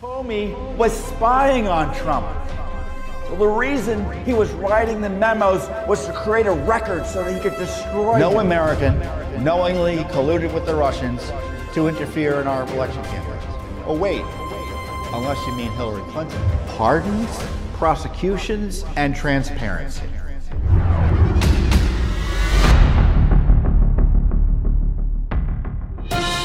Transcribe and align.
Comey 0.00 0.56
was 0.78 0.92
spying 1.08 1.68
on 1.68 1.94
Trump. 1.94 2.26
Well, 3.28 3.36
the 3.36 3.46
reason 3.46 4.10
he 4.24 4.32
was 4.32 4.50
writing 4.52 5.02
the 5.02 5.10
memos 5.10 5.68
was 5.86 6.06
to 6.06 6.12
create 6.14 6.46
a 6.46 6.52
record 6.52 7.04
so 7.04 7.22
that 7.22 7.34
he 7.34 7.38
could 7.38 7.58
destroy. 7.58 8.18
No 8.18 8.30
them. 8.30 8.46
American 8.46 8.98
knowingly 9.44 9.98
colluded 10.04 10.54
with 10.54 10.64
the 10.64 10.74
Russians 10.74 11.30
to 11.74 11.86
interfere 11.86 12.40
in 12.40 12.46
our 12.46 12.62
election 12.72 13.02
campaigns. 13.04 13.44
Oh, 13.84 13.94
wait, 13.94 14.22
unless 15.12 15.38
you 15.46 15.54
mean 15.54 15.70
Hillary 15.72 16.02
Clinton. 16.12 16.40
Pardons, 16.68 17.38
prosecutions, 17.74 18.86
and 18.96 19.14
transparency. 19.14 20.06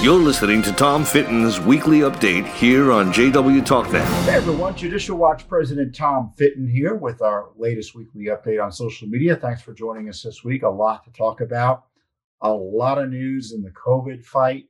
You're 0.05 0.19
listening 0.19 0.61
to 0.61 0.71
Tom 0.71 1.03
Fitton's 1.03 1.59
weekly 1.59 2.01
update 2.01 2.45
here 2.45 2.91
on 2.91 3.11
JW 3.11 3.65
TalkNet. 3.65 4.05
Hey 4.25 4.35
everyone, 4.35 4.75
Judicial 4.75 5.17
Watch 5.17 5.47
President 5.47 5.95
Tom 5.95 6.31
Fitton 6.37 6.67
here 6.67 6.93
with 6.93 7.23
our 7.23 7.49
latest 7.57 7.95
weekly 7.95 8.25
update 8.25 8.63
on 8.63 8.71
social 8.71 9.07
media. 9.07 9.35
Thanks 9.35 9.63
for 9.63 9.73
joining 9.73 10.07
us 10.07 10.21
this 10.21 10.43
week. 10.43 10.61
A 10.61 10.69
lot 10.69 11.03
to 11.05 11.11
talk 11.11 11.41
about, 11.41 11.85
a 12.41 12.53
lot 12.53 12.99
of 12.99 13.09
news 13.09 13.51
in 13.51 13.63
the 13.63 13.71
COVID 13.71 14.23
fight, 14.23 14.65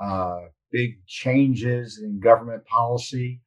uh, 0.00 0.40
big 0.70 0.98
changes 1.06 2.00
in 2.04 2.20
government 2.20 2.62
policy 2.66 3.40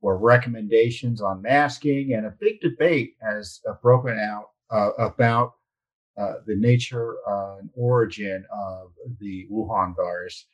or 0.00 0.16
recommendations 0.16 1.20
on 1.20 1.42
masking, 1.42 2.12
and 2.12 2.24
a 2.24 2.34
big 2.38 2.60
debate 2.60 3.16
has 3.20 3.60
uh, 3.68 3.72
broken 3.82 4.16
out 4.16 4.50
uh, 4.70 4.90
about 5.00 5.54
uh, 6.16 6.34
the 6.46 6.54
nature 6.54 7.16
uh, 7.28 7.56
and 7.58 7.68
origin 7.74 8.44
of 8.52 8.92
the 9.18 9.48
Wuhan 9.50 9.96
virus. 9.96 10.46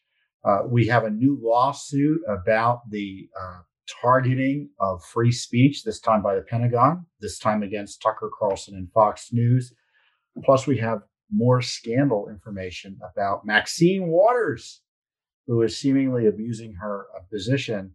Uh, 0.45 0.61
we 0.67 0.87
have 0.87 1.05
a 1.05 1.11
new 1.11 1.39
lawsuit 1.43 2.21
about 2.29 2.89
the 2.91 3.29
uh, 3.41 3.61
targeting 4.01 4.71
of 4.79 5.05
free 5.05 5.33
speech, 5.33 5.85
this 5.85 6.01
time 6.01 6.23
by 6.23 6.35
the 6.35 6.43
Pentagon, 6.43 7.05
this 7.21 7.39
time 7.39 7.63
against 7.63 8.01
Tucker 8.01 8.31
Carlson 8.39 8.75
and 8.75 8.91
Fox 8.93 9.33
News. 9.33 9.75
Plus, 10.45 10.67
we 10.67 10.79
have 10.79 11.01
more 11.31 11.61
scandal 11.61 12.29
information 12.29 12.99
about 13.13 13.45
Maxine 13.45 14.09
Waters, 14.09 14.81
who 15.47 15.63
is 15.63 15.77
seemingly 15.77 16.27
abusing 16.27 16.75
her 16.75 17.07
uh, 17.17 17.21
position 17.31 17.93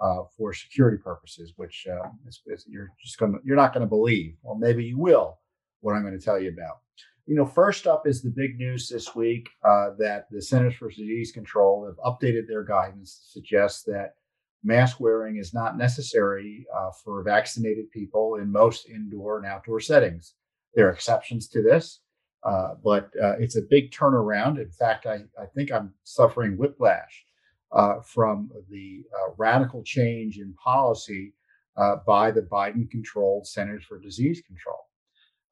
uh, 0.00 0.22
for 0.36 0.52
security 0.52 0.98
purposes, 1.02 1.52
which 1.56 1.86
uh, 1.90 2.08
is, 2.26 2.40
is, 2.46 2.64
you're 2.68 2.90
just 3.02 3.18
going 3.18 3.38
you're 3.44 3.56
not 3.56 3.72
to 3.74 3.86
believe, 3.86 4.36
or 4.42 4.56
maybe 4.56 4.84
you 4.84 4.98
will, 4.98 5.38
what 5.80 5.94
I'm 5.94 6.02
going 6.02 6.18
to 6.18 6.24
tell 6.24 6.38
you 6.38 6.50
about. 6.50 6.76
You 7.28 7.34
know, 7.34 7.44
first 7.44 7.86
up 7.86 8.06
is 8.06 8.22
the 8.22 8.30
big 8.30 8.58
news 8.58 8.88
this 8.88 9.14
week 9.14 9.50
uh, 9.62 9.90
that 9.98 10.28
the 10.30 10.40
Centers 10.40 10.76
for 10.76 10.88
Disease 10.88 11.30
Control 11.30 11.84
have 11.84 11.98
updated 11.98 12.48
their 12.48 12.64
guidance 12.64 13.18
to 13.18 13.32
suggest 13.32 13.84
that 13.84 14.14
mask 14.64 14.98
wearing 14.98 15.36
is 15.36 15.52
not 15.52 15.76
necessary 15.76 16.66
uh, 16.74 16.90
for 17.04 17.22
vaccinated 17.22 17.90
people 17.90 18.36
in 18.36 18.50
most 18.50 18.88
indoor 18.88 19.36
and 19.36 19.46
outdoor 19.46 19.78
settings. 19.78 20.36
There 20.74 20.88
are 20.88 20.92
exceptions 20.92 21.48
to 21.48 21.62
this, 21.62 22.00
uh, 22.44 22.76
but 22.82 23.10
uh, 23.22 23.36
it's 23.38 23.58
a 23.58 23.68
big 23.68 23.90
turnaround. 23.90 24.58
In 24.58 24.70
fact, 24.70 25.04
I, 25.04 25.18
I 25.38 25.44
think 25.54 25.70
I'm 25.70 25.92
suffering 26.04 26.56
whiplash 26.56 27.26
uh, 27.72 28.00
from 28.00 28.48
the 28.70 29.02
uh, 29.14 29.34
radical 29.36 29.82
change 29.82 30.38
in 30.38 30.54
policy 30.54 31.34
by 32.06 32.30
the 32.30 32.40
Biden 32.40 32.90
controlled 32.90 33.46
Centers 33.46 33.84
for 33.84 34.00
Disease 34.00 34.42
Control. 34.46 34.87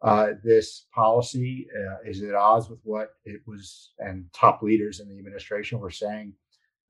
Uh, 0.02 0.28
this 0.44 0.86
policy 0.94 1.66
uh, 1.74 2.08
is 2.08 2.22
at 2.22 2.34
odds 2.34 2.68
with 2.68 2.80
what 2.84 3.10
it 3.24 3.40
was, 3.46 3.92
and 3.98 4.26
top 4.32 4.62
leaders 4.62 5.00
in 5.00 5.08
the 5.08 5.18
administration 5.18 5.78
were 5.78 5.90
saying 5.90 6.32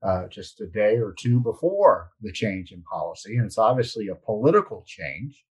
uh, 0.03 0.27
just 0.27 0.61
a 0.61 0.67
day 0.67 0.97
or 0.97 1.13
two 1.17 1.39
before 1.39 2.11
the 2.21 2.31
change 2.31 2.71
in 2.71 2.83
policy. 2.83 3.37
And 3.37 3.45
it's 3.45 3.57
obviously 3.57 4.09
a 4.09 4.15
political 4.15 4.83
change. 4.85 5.45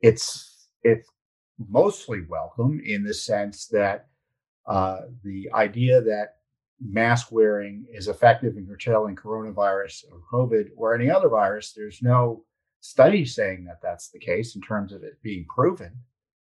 It's 0.00 0.68
it's 0.82 1.08
mostly 1.68 2.22
welcome 2.28 2.80
in 2.84 3.04
the 3.04 3.14
sense 3.14 3.66
that 3.68 4.06
uh, 4.66 5.02
the 5.24 5.50
idea 5.54 6.00
that 6.00 6.36
mask 6.80 7.30
wearing 7.30 7.86
is 7.92 8.08
effective 8.08 8.56
in 8.56 8.66
curtailing 8.66 9.16
coronavirus 9.16 10.04
or 10.10 10.20
COVID 10.32 10.70
or 10.76 10.94
any 10.94 11.10
other 11.10 11.28
virus. 11.28 11.72
There's 11.72 12.02
no 12.02 12.44
study 12.80 13.24
saying 13.24 13.64
that 13.64 13.80
that's 13.82 14.08
the 14.08 14.18
case 14.18 14.56
in 14.56 14.62
terms 14.62 14.92
of 14.92 15.02
it 15.04 15.22
being 15.22 15.46
proven. 15.54 15.92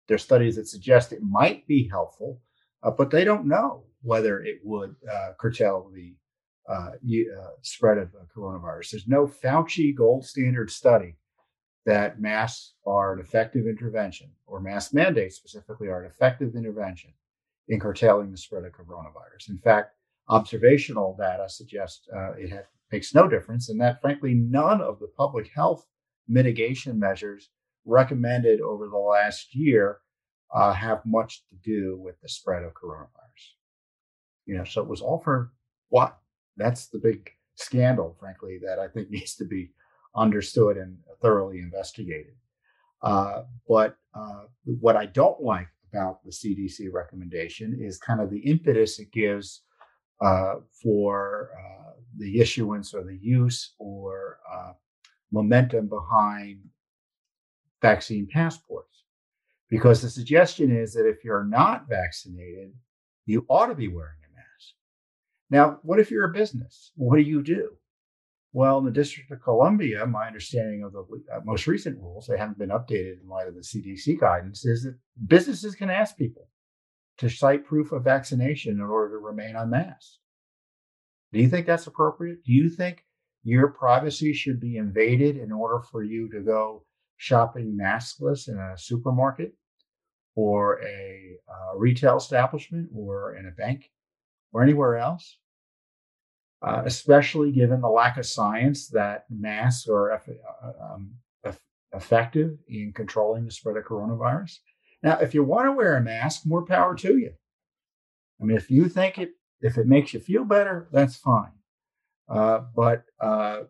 There's 0.08 0.24
studies 0.24 0.56
that 0.58 0.68
suggest 0.68 1.14
it 1.14 1.22
might 1.22 1.66
be 1.68 1.88
helpful, 1.88 2.42
uh, 2.84 2.92
but 2.92 3.10
they 3.10 3.24
don't 3.24 3.48
know 3.48 3.86
whether 4.02 4.42
it 4.42 4.60
would 4.64 4.96
uh, 5.10 5.32
curtail 5.40 5.90
the 5.94 6.16
uh, 6.70 6.92
uh 6.94 7.50
spread 7.62 7.98
of 7.98 8.10
coronavirus. 8.36 8.92
There's 8.92 9.08
no 9.08 9.28
Fauci 9.28 9.96
gold 9.96 10.26
standard 10.26 10.72
study 10.72 11.16
that 11.86 12.22
masks 12.22 12.74
are 12.86 13.14
an 13.14 13.20
effective 13.20 13.68
intervention, 13.68 14.32
or 14.46 14.62
mask 14.62 14.94
mandates 14.94 15.36
specifically 15.36 15.90
are 15.90 16.04
an 16.04 16.10
effective 16.10 16.56
intervention 16.56 17.14
in 17.68 17.80
curtailing 17.80 18.32
the 18.32 18.38
spread 18.38 18.64
of 18.64 18.72
coronavirus. 18.72 19.50
In 19.50 19.58
fact, 19.58 19.96
observational 20.30 21.16
data 21.18 21.50
suggests 21.50 22.08
uh, 22.16 22.34
it 22.34 22.66
makes 22.92 23.14
no 23.14 23.28
difference, 23.28 23.70
and 23.70 23.80
that 23.82 24.02
frankly, 24.02 24.34
none 24.34 24.82
of 24.82 25.00
the 25.00 25.12
public 25.18 25.50
health 25.54 25.86
mitigation 26.28 26.98
measures 26.98 27.50
recommended 27.86 28.62
over 28.62 28.88
the 28.88 28.98
last 28.98 29.56
year 29.56 30.00
uh, 30.54 30.74
have 30.74 31.06
much 31.06 31.44
to 31.50 31.56
do 31.64 31.98
with 31.98 32.20
the 32.22 32.30
spread 32.30 32.64
of 32.64 32.74
coronavirus. 32.74 33.54
You 34.46 34.58
know, 34.58 34.64
so 34.64 34.82
it 34.82 34.88
was 34.88 35.02
all 35.02 35.20
for 35.20 35.52
what? 35.90 36.18
That's 36.58 36.88
the 36.88 37.00
big 37.00 37.30
scandal, 37.56 38.16
frankly, 38.20 38.60
that 38.64 38.80
I 38.80 38.88
think 38.88 39.10
needs 39.12 39.36
to 39.36 39.46
be 39.46 39.72
understood 40.16 40.78
and 40.78 40.98
thoroughly 41.22 41.60
investigated. 41.60 42.36
Uh, 43.02 43.44
but 43.68 43.98
uh, 44.14 44.44
what 44.64 44.96
I 44.96 45.08
don't 45.08 45.42
like 45.42 45.68
about 45.92 46.24
the 46.24 46.32
CDC 46.32 46.92
recommendation 46.92 47.78
is 47.80 47.98
kind 47.98 48.22
of 48.22 48.30
the 48.30 48.40
impetus 48.40 49.00
it 49.00 49.12
gives 49.12 49.64
uh, 50.22 50.56
for 50.82 51.50
uh, 51.58 51.92
the 52.18 52.40
issuance 52.40 52.94
or 52.94 53.04
the 53.04 53.18
use 53.22 53.74
or 53.80 54.40
uh, 54.52 54.72
momentum 55.32 55.88
behind 55.88 56.60
vaccine 57.84 58.28
passports. 58.32 59.04
Because 59.70 60.02
the 60.02 60.10
suggestion 60.10 60.76
is 60.76 60.94
that 60.94 61.08
if 61.08 61.24
you're 61.24 61.44
not 61.44 61.88
vaccinated, 61.88 62.74
you 63.26 63.46
ought 63.50 63.68
to 63.68 63.76
be 63.76 63.88
wearing 63.88 64.20
a 64.24 64.36
mask. 64.36 64.74
Now, 65.50 65.80
what 65.84 66.00
if 66.00 66.10
you're 66.10 66.30
a 66.30 66.34
business? 66.34 66.92
What 66.96 67.18
do 67.18 67.22
you 67.22 67.44
do? 67.44 67.72
Well, 68.54 68.78
in 68.78 68.86
the 68.86 68.92
District 68.92 69.32
of 69.32 69.42
Columbia, 69.42 70.06
my 70.06 70.28
understanding 70.28 70.84
of 70.84 70.94
the 70.94 71.04
uh, 71.34 71.40
most 71.44 71.66
recent 71.66 72.00
rules, 72.00 72.28
they 72.28 72.38
haven't 72.38 72.60
been 72.60 72.70
updated 72.70 73.22
in 73.22 73.28
light 73.28 73.48
of 73.48 73.56
the 73.56 73.62
CDC 73.62 74.20
guidance, 74.20 74.64
is 74.64 74.84
that 74.84 74.98
businesses 75.28 75.74
can 75.74 75.90
ask 75.90 76.16
people 76.18 76.48
to 77.18 77.30
cite 77.30 77.66
proof 77.66 77.92
of 77.92 78.04
vaccination 78.04 78.74
in 78.74 78.82
order 78.82 79.16
to 79.16 79.26
remain 79.26 79.56
unmasked. 79.56 80.20
Do 81.32 81.40
you 81.40 81.50
think 81.50 81.66
that's 81.66 81.88
appropriate? 81.88 82.44
Do 82.46 82.52
you 82.52 82.70
think 82.70 83.04
your 83.44 83.70
privacy 83.70 84.34
should 84.34 84.60
be 84.60 84.78
invaded 84.78 85.36
in 85.36 85.52
order 85.52 85.80
for 85.80 86.04
you 86.04 86.30
to 86.32 86.42
go 86.42 86.86
shopping 87.18 87.78
maskless 87.80 88.48
in 88.48 88.58
a 88.58 88.78
supermarket 88.78 89.54
or 90.36 90.82
a 90.82 91.38
uh, 91.48 91.78
retail 91.78 92.18
establishment 92.18 92.90
or 92.96 93.36
in 93.36 93.48
a 93.48 93.52
bank 93.52 93.92
or 94.52 94.64
anywhere 94.64 94.98
else, 94.98 95.38
uh, 96.62 96.82
especially 96.86 97.52
given 97.52 97.82
the 97.82 97.90
lack 97.90 98.18
of 98.18 98.26
science 98.26 98.88
that 98.90 99.26
masks 99.30 99.88
are 99.88 100.12
uh, 100.14 100.72
um, 100.82 101.12
effective 101.94 102.58
in 102.68 102.92
controlling 102.94 103.46
the 103.46 103.52
spread 103.52 103.78
of 103.78 103.84
coronavirus. 103.86 104.58
Now, 105.04 105.20
if 105.20 105.34
you 105.34 105.44
want 105.44 105.68
to 105.68 105.74
wear 105.74 105.98
a 105.98 106.02
mask, 106.02 106.44
more 106.46 106.66
power 106.66 106.96
to 106.96 107.18
you. 107.18 107.34
I 108.42 108.46
mean, 108.46 108.58
if 108.58 108.72
you 108.72 108.90
think 108.90 109.18
it, 109.18 109.32
if 109.62 109.78
it 109.78 109.88
makes 109.88 110.14
you 110.14 110.20
feel 110.20 110.44
better, 110.44 110.88
that's 110.92 111.16
fine. 111.16 111.52
Uh, 112.28 112.62
but 112.76 113.04
uh, 113.20 113.62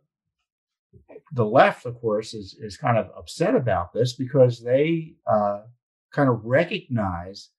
the 1.32 1.46
left, 1.46 1.86
of 1.86 2.00
course, 2.00 2.34
is 2.34 2.56
is 2.60 2.78
kind 2.78 2.98
of 2.98 3.10
upset 3.18 3.56
about 3.56 3.94
this 3.94 4.14
because 4.14 4.64
they 4.64 5.16
uh, 5.28 5.62
kind 6.12 6.30
of 6.30 6.46
recognize 6.46 7.50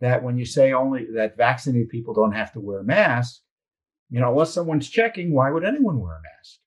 that 0.00 0.22
when 0.22 0.38
you 0.38 0.44
say 0.44 0.72
only 0.72 1.06
that 1.14 1.36
vaccinated 1.36 1.88
people 1.88 2.14
don't 2.14 2.32
have 2.32 2.52
to 2.52 2.60
wear 2.60 2.82
masks, 2.82 3.42
you 4.08 4.20
know, 4.20 4.30
unless 4.30 4.52
someone's 4.52 4.88
checking, 4.88 5.32
why 5.32 5.50
would 5.50 5.64
anyone 5.64 6.00
wear 6.00 6.16
a 6.16 6.22
mask? 6.22 6.58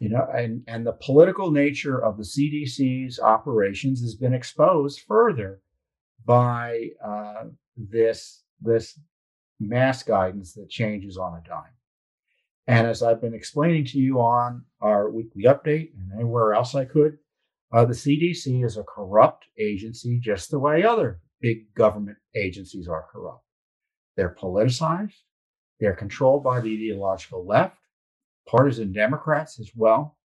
You 0.00 0.10
know, 0.10 0.26
and, 0.32 0.62
and 0.68 0.86
the 0.86 0.92
political 0.92 1.50
nature 1.50 2.02
of 2.02 2.16
the 2.16 2.22
CDC's 2.22 3.18
operations 3.18 4.00
has 4.00 4.14
been 4.14 4.32
exposed 4.32 5.00
further 5.00 5.60
by 6.24 6.90
uh, 7.04 7.44
this 7.76 8.42
this 8.60 8.98
mask 9.60 10.06
guidance 10.06 10.54
that 10.54 10.68
changes 10.68 11.16
on 11.16 11.34
a 11.34 11.48
dime. 11.48 11.77
And 12.68 12.86
as 12.86 13.02
I've 13.02 13.22
been 13.22 13.34
explaining 13.34 13.86
to 13.86 13.98
you 13.98 14.20
on 14.20 14.62
our 14.82 15.10
weekly 15.10 15.44
update 15.44 15.92
and 15.96 16.12
anywhere 16.14 16.52
else 16.52 16.74
I 16.74 16.84
could, 16.84 17.16
uh, 17.72 17.86
the 17.86 17.94
CDC 17.94 18.62
is 18.62 18.76
a 18.76 18.82
corrupt 18.82 19.46
agency 19.58 20.20
just 20.20 20.50
the 20.50 20.58
way 20.58 20.84
other 20.84 21.20
big 21.40 21.74
government 21.74 22.18
agencies 22.36 22.86
are 22.86 23.06
corrupt. 23.10 23.42
They're 24.16 24.36
politicized, 24.38 25.14
they're 25.80 25.96
controlled 25.96 26.44
by 26.44 26.60
the 26.60 26.74
ideological 26.74 27.46
left, 27.46 27.78
partisan 28.46 28.92
Democrats 28.92 29.58
as 29.58 29.70
well. 29.74 30.18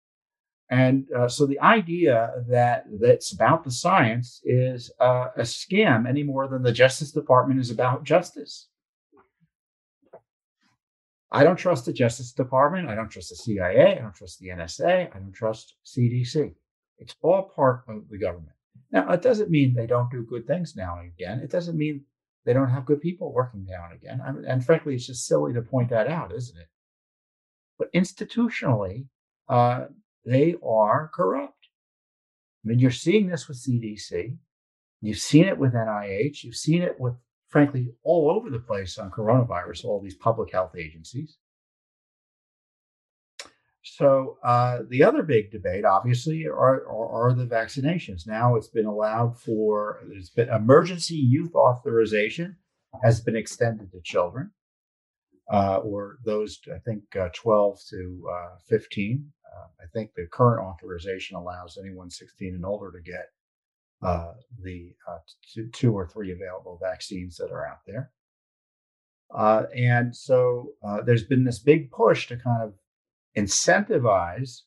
And 0.67 1.05
uh, 1.15 1.27
so 1.27 1.45
the 1.45 1.59
idea 1.59 2.31
that 2.47 2.85
that's 2.99 3.33
about 3.33 3.65
the 3.65 3.71
science 3.71 4.41
is 4.45 4.89
uh, 4.99 5.27
a 5.35 5.41
scam 5.41 6.07
any 6.07 6.23
more 6.23 6.47
than 6.47 6.63
the 6.63 6.71
Justice 6.71 7.11
Department 7.11 7.59
is 7.59 7.69
about 7.69 8.03
justice. 8.03 8.69
I 11.31 11.43
don't 11.43 11.55
trust 11.55 11.85
the 11.85 11.93
Justice 11.93 12.33
Department. 12.33 12.89
I 12.89 12.95
don't 12.95 13.09
trust 13.09 13.29
the 13.29 13.35
CIA. 13.35 13.97
I 13.97 14.01
don't 14.01 14.13
trust 14.13 14.39
the 14.39 14.49
NSA. 14.49 15.15
I 15.15 15.19
don't 15.19 15.31
trust 15.31 15.75
CDC. 15.85 16.53
It's 16.97 17.15
all 17.21 17.51
part 17.55 17.83
of 17.87 18.09
the 18.09 18.17
government. 18.17 18.55
Now, 18.91 19.09
it 19.11 19.21
doesn't 19.21 19.49
mean 19.49 19.73
they 19.73 19.87
don't 19.87 20.11
do 20.11 20.23
good 20.23 20.45
things 20.45 20.75
now 20.75 20.99
and 20.99 21.11
again. 21.11 21.39
It 21.39 21.49
doesn't 21.49 21.77
mean 21.77 22.03
they 22.45 22.53
don't 22.53 22.69
have 22.69 22.85
good 22.85 23.01
people 23.01 23.33
working 23.33 23.65
now 23.67 23.85
and 23.89 23.93
again. 23.93 24.21
I 24.25 24.31
mean, 24.31 24.45
and 24.45 24.65
frankly, 24.65 24.95
it's 24.95 25.07
just 25.07 25.25
silly 25.25 25.53
to 25.53 25.61
point 25.61 25.89
that 25.89 26.07
out, 26.07 26.33
isn't 26.33 26.59
it? 26.59 26.67
But 27.79 27.93
institutionally, 27.93 29.05
uh, 29.47 29.85
they 30.25 30.55
are 30.63 31.09
corrupt. 31.13 31.67
I 32.63 32.69
mean, 32.69 32.79
you're 32.79 32.91
seeing 32.91 33.27
this 33.27 33.47
with 33.47 33.57
CDC. 33.57 34.37
You've 35.01 35.17
seen 35.17 35.45
it 35.45 35.57
with 35.57 35.73
NIH. 35.73 36.43
You've 36.43 36.55
seen 36.55 36.81
it 36.81 36.99
with, 36.99 37.15
frankly, 37.51 37.93
all 38.03 38.31
over 38.31 38.49
the 38.49 38.59
place 38.59 38.97
on 38.97 39.11
coronavirus, 39.11 39.85
all 39.85 40.01
these 40.01 40.15
public 40.15 40.51
health 40.51 40.75
agencies. 40.75 41.37
So 43.83 44.37
uh, 44.43 44.79
the 44.89 45.03
other 45.03 45.21
big 45.21 45.51
debate, 45.51 45.85
obviously, 45.85 46.45
are, 46.45 46.87
are, 46.87 47.29
are, 47.29 47.33
the 47.33 47.45
vaccinations. 47.45 48.27
Now 48.27 48.55
it's 48.55 48.69
been 48.69 48.85
allowed 48.85 49.37
for, 49.37 49.99
there's 50.07 50.29
been 50.29 50.49
emergency 50.49 51.15
use 51.15 51.53
authorization 51.53 52.55
has 53.03 53.21
been 53.21 53.35
extended 53.35 53.91
to 53.91 54.01
children, 54.01 54.51
uh, 55.51 55.77
or 55.77 56.17
those, 56.25 56.59
I 56.73 56.79
think, 56.79 57.03
uh, 57.15 57.29
12 57.33 57.79
to 57.89 58.29
uh, 58.31 58.57
15. 58.67 59.31
Uh, 59.45 59.67
I 59.81 59.85
think 59.93 60.13
the 60.13 60.27
current 60.31 60.65
authorization 60.65 61.35
allows 61.35 61.77
anyone 61.77 62.09
16 62.09 62.55
and 62.55 62.65
older 62.65 62.91
to 62.91 63.01
get 63.01 63.29
uh, 64.01 64.33
the 64.63 64.93
two, 65.53 65.67
two, 65.67 65.93
or 65.93 66.07
three 66.07 66.31
available 66.31 66.79
vaccines 66.81 67.37
that 67.37 67.51
are 67.51 67.67
out 67.67 67.79
there. 67.85 68.11
and 69.75 70.15
so 70.15 70.71
there's 71.05 71.23
been 71.23 71.43
this 71.43 71.59
big 71.59 71.91
push 71.91 72.27
to 72.27 72.37
kind 72.37 72.63
of 72.63 72.73
incentivize, 73.37 74.61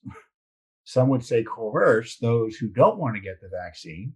some 0.85 1.09
would 1.09 1.25
say 1.25 1.43
coerce, 1.43 2.17
those 2.17 2.57
who 2.57 2.69
don't 2.69 2.99
want 2.99 3.17
to 3.17 3.21
get 3.21 3.41
the 3.41 3.49
vaccine 3.49 4.15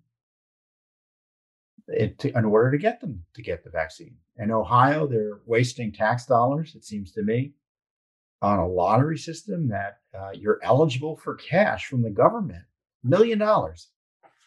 it, 1.88 2.24
in 2.24 2.44
order 2.44 2.70
to 2.70 2.78
get 2.78 3.00
them 3.00 3.24
to 3.34 3.42
get 3.42 3.64
the 3.64 3.70
vaccine. 3.70 4.16
In 4.36 4.50
Ohio, 4.50 5.06
they're 5.06 5.40
wasting 5.46 5.92
tax 5.92 6.26
dollars, 6.26 6.74
it 6.74 6.84
seems 6.84 7.12
to 7.12 7.22
me, 7.22 7.52
on 8.40 8.58
a 8.58 8.68
lottery 8.68 9.18
system 9.18 9.68
that 9.68 9.98
uh, 10.18 10.30
you're 10.32 10.60
eligible 10.62 11.16
for 11.16 11.34
cash 11.34 11.86
from 11.86 12.02
the 12.02 12.10
government, 12.10 12.64
million 13.02 13.38
dollars. 13.38 13.88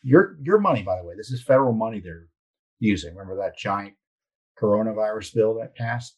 Your 0.03 0.37
your 0.41 0.59
money, 0.59 0.83
by 0.83 0.97
the 0.97 1.05
way, 1.05 1.15
this 1.15 1.31
is 1.31 1.43
federal 1.43 1.73
money 1.73 1.99
they're 1.99 2.27
using. 2.79 3.15
Remember 3.15 3.41
that 3.41 3.57
giant 3.57 3.93
coronavirus 4.59 5.35
bill 5.35 5.55
that 5.55 5.75
passed 5.75 6.17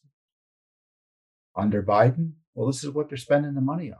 under 1.56 1.82
Biden? 1.82 2.32
Well, 2.54 2.66
this 2.66 2.84
is 2.84 2.90
what 2.90 3.08
they're 3.08 3.18
spending 3.18 3.54
the 3.54 3.60
money 3.60 3.92
on. 3.92 3.98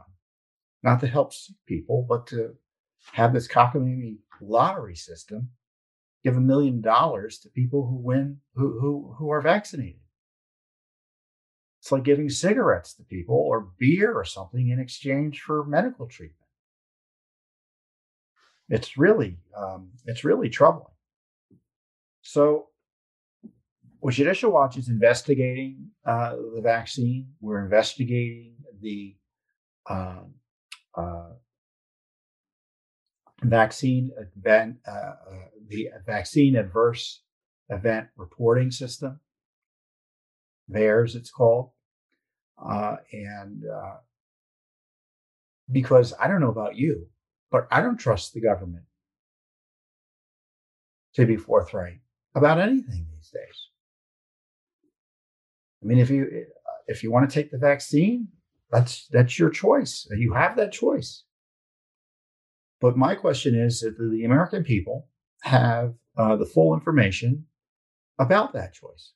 Not 0.81 0.99
to 1.01 1.07
help 1.07 1.33
people, 1.67 2.05
but 2.07 2.27
to 2.27 2.55
have 3.13 3.33
this 3.33 3.47
cockamamie 3.47 4.17
lottery 4.41 4.95
system 4.95 5.49
give 6.23 6.35
a 6.35 6.41
million 6.41 6.81
dollars 6.81 7.37
to 7.39 7.49
people 7.49 7.85
who 7.87 7.95
win 7.95 8.39
who, 8.55 8.79
who 8.79 9.15
who 9.17 9.31
are 9.31 9.41
vaccinated. 9.41 10.01
It's 11.81 11.91
like 11.91 12.03
giving 12.03 12.29
cigarettes 12.29 12.95
to 12.95 13.03
people 13.03 13.35
or 13.35 13.69
beer 13.77 14.11
or 14.11 14.25
something 14.25 14.69
in 14.69 14.79
exchange 14.79 15.41
for 15.41 15.63
medical 15.63 16.07
treatment. 16.07 16.44
It's 18.69 18.97
really 18.97 19.37
um, 19.55 19.89
it's 20.05 20.23
really 20.23 20.49
troubling. 20.49 20.93
So 22.21 22.67
well, 24.05 24.11
Judicial 24.11 24.51
Watch 24.51 24.77
is 24.77 24.89
investigating 24.89 25.89
uh, 26.05 26.35
the 26.53 26.61
vaccine. 26.61 27.27
We're 27.41 27.63
investigating 27.63 28.55
the 28.79 29.15
uh, 29.89 30.21
uh, 30.95 31.29
vaccine 33.41 34.11
event, 34.37 34.77
uh, 34.87 34.91
uh, 34.91 35.13
the 35.67 35.89
vaccine 36.05 36.55
adverse 36.55 37.23
event 37.69 38.07
reporting 38.15 38.71
system. 38.71 39.19
VAERS, 40.69 41.15
it's 41.15 41.31
called, 41.31 41.71
uh, 42.63 42.97
and 43.11 43.63
because 45.71 46.13
I 46.19 46.27
don't 46.27 46.41
know 46.41 46.49
about 46.49 46.75
you, 46.75 47.07
but 47.55 47.69
I 47.71 47.79
don't 47.79 47.95
trust 47.95 48.33
the 48.33 48.41
government 48.41 48.83
to 51.13 51.25
be 51.25 51.37
forthright 51.37 52.01
about 52.35 52.59
anything 52.59 53.07
these 53.15 53.31
days. 53.33 53.59
I 55.81 55.85
mean, 55.85 55.99
if 55.99 56.09
you 56.09 56.23
uh, 56.25 56.81
if 56.87 57.01
you 57.01 57.13
want 57.13 57.29
to 57.29 57.33
take 57.33 57.51
the 57.51 57.57
vaccine, 57.57 58.27
that's 58.69 59.07
that's 59.07 59.39
your 59.39 59.49
choice. 59.49 60.05
You 60.11 60.33
have 60.33 60.57
that 60.57 60.73
choice. 60.73 61.23
But 62.81 62.97
my 62.97 63.15
question 63.15 63.55
is 63.55 63.79
that 63.79 63.97
the 63.97 64.25
American 64.25 64.65
people 64.65 65.07
have 65.43 65.93
uh, 66.17 66.35
the 66.35 66.45
full 66.45 66.73
information 66.73 67.45
about 68.19 68.51
that 68.51 68.73
choice. 68.73 69.13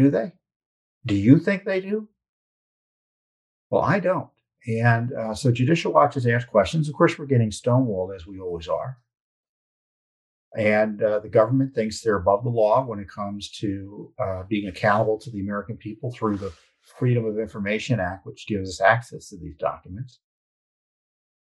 Do 0.00 0.10
they? 0.10 0.32
Do 1.06 1.14
you 1.14 1.38
think 1.38 1.62
they 1.62 1.80
do? 1.80 2.08
Well, 3.70 3.82
I 3.82 4.00
don't. 4.00 4.33
And 4.66 5.12
uh, 5.12 5.34
so 5.34 5.52
Judicial 5.52 5.92
Watch 5.92 6.14
has 6.14 6.26
asked 6.26 6.48
questions. 6.48 6.88
Of 6.88 6.94
course, 6.94 7.18
we're 7.18 7.26
getting 7.26 7.50
stonewalled 7.50 8.14
as 8.14 8.26
we 8.26 8.40
always 8.40 8.68
are. 8.68 8.98
And 10.56 11.02
uh, 11.02 11.18
the 11.18 11.28
government 11.28 11.74
thinks 11.74 12.00
they're 12.00 12.16
above 12.16 12.44
the 12.44 12.50
law 12.50 12.84
when 12.84 13.00
it 13.00 13.08
comes 13.08 13.50
to 13.58 14.12
uh, 14.18 14.42
being 14.48 14.68
accountable 14.68 15.18
to 15.18 15.30
the 15.30 15.40
American 15.40 15.76
people 15.76 16.12
through 16.12 16.38
the 16.38 16.52
Freedom 16.98 17.24
of 17.24 17.38
Information 17.38 17.98
Act, 17.98 18.24
which 18.24 18.46
gives 18.46 18.68
us 18.68 18.80
access 18.80 19.28
to 19.28 19.36
these 19.36 19.56
documents. 19.56 20.20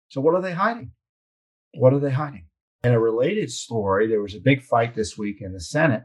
So, 0.08 0.20
what 0.20 0.34
are 0.34 0.42
they 0.42 0.52
hiding? 0.52 0.92
What 1.74 1.92
are 1.92 1.98
they 1.98 2.10
hiding? 2.10 2.46
In 2.84 2.92
a 2.92 3.00
related 3.00 3.50
story, 3.50 4.06
there 4.06 4.22
was 4.22 4.34
a 4.34 4.40
big 4.40 4.62
fight 4.62 4.94
this 4.94 5.18
week 5.18 5.38
in 5.40 5.52
the 5.52 5.60
Senate 5.60 6.04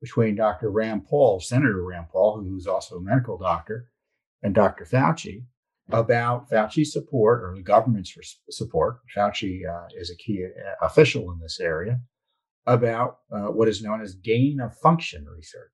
between 0.00 0.36
Dr. 0.36 0.70
Rand 0.70 1.06
Paul, 1.06 1.40
Senator 1.40 1.82
Rand 1.82 2.06
Paul, 2.10 2.40
who's 2.40 2.66
also 2.66 2.96
a 2.96 3.02
medical 3.02 3.36
doctor, 3.36 3.88
and 4.42 4.54
Dr. 4.54 4.84
Fauci 4.84 5.44
about 5.90 6.48
Fauci's 6.48 6.92
support 6.92 7.42
or 7.42 7.54
the 7.54 7.62
government's 7.62 8.14
support. 8.50 8.98
Fauci 9.14 9.60
uh, 9.68 9.86
is 9.96 10.10
a 10.10 10.16
key 10.16 10.44
uh, 10.44 10.86
official 10.86 11.30
in 11.32 11.38
this 11.40 11.60
area 11.60 12.00
about 12.66 13.18
uh, 13.30 13.50
what 13.52 13.68
is 13.68 13.82
known 13.82 14.00
as 14.00 14.14
gain 14.14 14.60
of 14.60 14.76
function 14.78 15.26
research. 15.26 15.70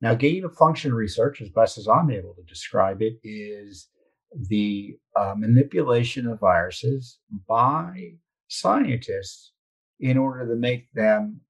Now, 0.00 0.14
gain 0.14 0.44
of 0.44 0.54
function 0.56 0.92
research, 0.92 1.40
as 1.40 1.48
best 1.48 1.78
as 1.78 1.88
I'm 1.88 2.10
able 2.10 2.34
to 2.34 2.42
describe 2.42 3.00
it, 3.00 3.14
is 3.22 3.88
the 4.48 4.96
uh, 5.14 5.34
manipulation 5.36 6.26
of 6.26 6.40
viruses 6.40 7.18
by 7.48 8.14
scientists 8.48 9.52
in 10.00 10.18
order 10.18 10.46
to 10.48 10.56
make 10.56 10.92
them 10.92 11.40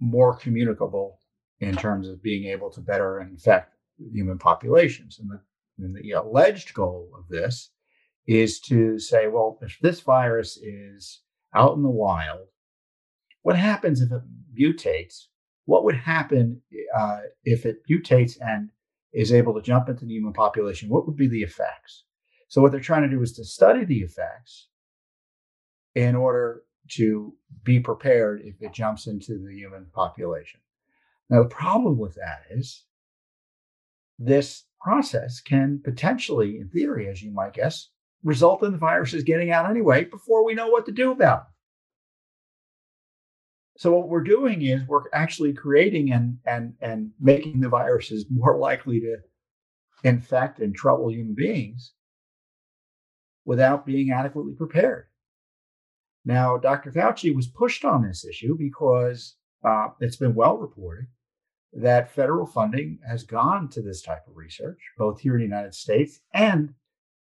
more 0.00 0.34
communicable 0.34 1.18
in 1.60 1.76
terms 1.76 2.08
of 2.08 2.22
being 2.22 2.44
able 2.46 2.70
to 2.70 2.80
better 2.80 3.20
infect 3.20 3.74
human 4.12 4.38
populations. 4.38 5.18
And 5.18 5.30
the, 5.30 5.40
and 5.82 5.96
the 5.96 6.12
alleged 6.12 6.74
goal 6.74 7.10
of 7.16 7.28
this 7.28 7.70
is 8.26 8.60
to 8.60 8.98
say, 8.98 9.26
well, 9.28 9.58
if 9.62 9.78
this 9.80 10.00
virus 10.00 10.56
is 10.56 11.22
out 11.54 11.76
in 11.76 11.82
the 11.82 11.90
wild 11.90 12.46
what 13.42 13.56
happens 13.56 14.00
if 14.00 14.12
it 14.12 14.22
mutates? 14.58 15.26
What 15.64 15.84
would 15.84 15.96
happen 15.96 16.60
uh, 16.96 17.20
if 17.44 17.64
it 17.64 17.82
mutates 17.90 18.36
and 18.40 18.70
is 19.12 19.32
able 19.32 19.54
to 19.54 19.62
jump 19.62 19.88
into 19.88 20.04
the 20.04 20.12
human 20.12 20.32
population? 20.32 20.88
What 20.88 21.06
would 21.06 21.16
be 21.16 21.28
the 21.28 21.42
effects? 21.42 22.04
So, 22.48 22.60
what 22.60 22.72
they're 22.72 22.80
trying 22.80 23.02
to 23.02 23.08
do 23.08 23.22
is 23.22 23.32
to 23.34 23.44
study 23.44 23.84
the 23.84 24.00
effects 24.00 24.68
in 25.94 26.16
order 26.16 26.62
to 26.92 27.34
be 27.62 27.80
prepared 27.80 28.42
if 28.44 28.60
it 28.60 28.72
jumps 28.72 29.06
into 29.06 29.38
the 29.38 29.54
human 29.54 29.86
population. 29.92 30.60
Now, 31.28 31.42
the 31.42 31.48
problem 31.48 31.98
with 31.98 32.16
that 32.16 32.42
is 32.50 32.84
this 34.18 34.64
process 34.80 35.40
can 35.40 35.80
potentially, 35.84 36.58
in 36.58 36.68
theory, 36.68 37.08
as 37.08 37.22
you 37.22 37.32
might 37.32 37.52
guess, 37.52 37.88
result 38.22 38.62
in 38.62 38.72
the 38.72 38.78
viruses 38.78 39.24
getting 39.24 39.50
out 39.50 39.68
anyway 39.68 40.04
before 40.04 40.44
we 40.44 40.54
know 40.54 40.68
what 40.68 40.86
to 40.86 40.92
do 40.92 41.10
about 41.10 41.40
it. 41.40 41.46
So 43.80 43.96
what 43.96 44.08
we're 44.08 44.22
doing 44.22 44.62
is 44.62 44.86
we're 44.86 45.04
actually 45.14 45.54
creating 45.54 46.12
and 46.12 46.38
and 46.44 46.74
and 46.82 47.12
making 47.18 47.60
the 47.60 47.68
viruses 47.68 48.26
more 48.30 48.58
likely 48.68 49.00
to 49.00 49.16
infect 50.04 50.60
and 50.60 50.74
trouble 50.74 51.10
human 51.10 51.34
beings 51.34 51.92
without 53.44 53.86
being 53.86 54.10
adequately 54.10 54.54
prepared. 54.54 55.06
Now, 56.24 56.58
Dr. 56.58 56.92
Fauci 56.92 57.34
was 57.34 57.46
pushed 57.46 57.84
on 57.84 58.02
this 58.02 58.24
issue 58.24 58.54
because 58.58 59.36
uh, 59.64 59.88
it's 60.00 60.16
been 60.16 60.34
well 60.34 60.58
reported 60.58 61.06
that 61.72 62.12
federal 62.12 62.46
funding 62.46 62.98
has 63.06 63.24
gone 63.24 63.68
to 63.68 63.82
this 63.82 64.02
type 64.02 64.26
of 64.26 64.36
research, 64.36 64.78
both 64.98 65.20
here 65.20 65.34
in 65.34 65.38
the 65.38 65.44
United 65.44 65.74
States 65.74 66.20
and 66.34 66.74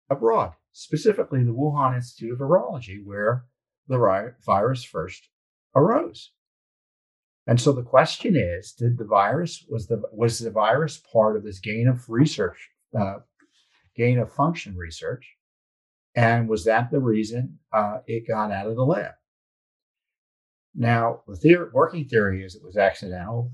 abroad, 0.09 0.52
specifically 0.73 1.45
the 1.45 1.52
Wuhan 1.52 1.95
Institute 1.95 2.33
of 2.33 2.38
Virology, 2.38 3.05
where 3.05 3.45
the 3.88 4.35
virus 4.45 4.85
first 4.85 5.28
arose. 5.75 6.33
And 7.47 7.61
so 7.61 7.73
the 7.73 7.83
question 7.83 8.37
is, 8.37 8.73
did 8.73 8.99
the 8.99 9.07
virus 9.07 9.64
was 9.71 9.87
the 9.87 10.02
was 10.12 10.38
the 10.38 10.50
virus 10.50 11.00
part 11.12 11.37
of 11.37 11.45
this 11.45 11.61
gain 11.61 11.88
of 11.88 12.09
research, 12.09 12.69
uh, 12.99 13.21
gain 13.97 14.19
of 14.19 14.33
function 14.33 14.76
research, 14.76 15.35
and 16.14 16.47
was 16.49 16.64
that 16.64 16.90
the 16.90 17.00
reason 17.00 17.59
uh, 17.73 17.99
it 18.07 18.28
got 18.28 18.52
out 18.52 18.67
of 18.67 18.76
the 18.76 18.85
lab? 18.85 19.12
Now, 20.75 21.23
the 21.27 21.37
theory, 21.37 21.69
working 21.73 22.05
theory 22.05 22.45
is 22.45 22.55
it 22.55 22.63
was 22.63 22.77
accidental. 22.77 23.53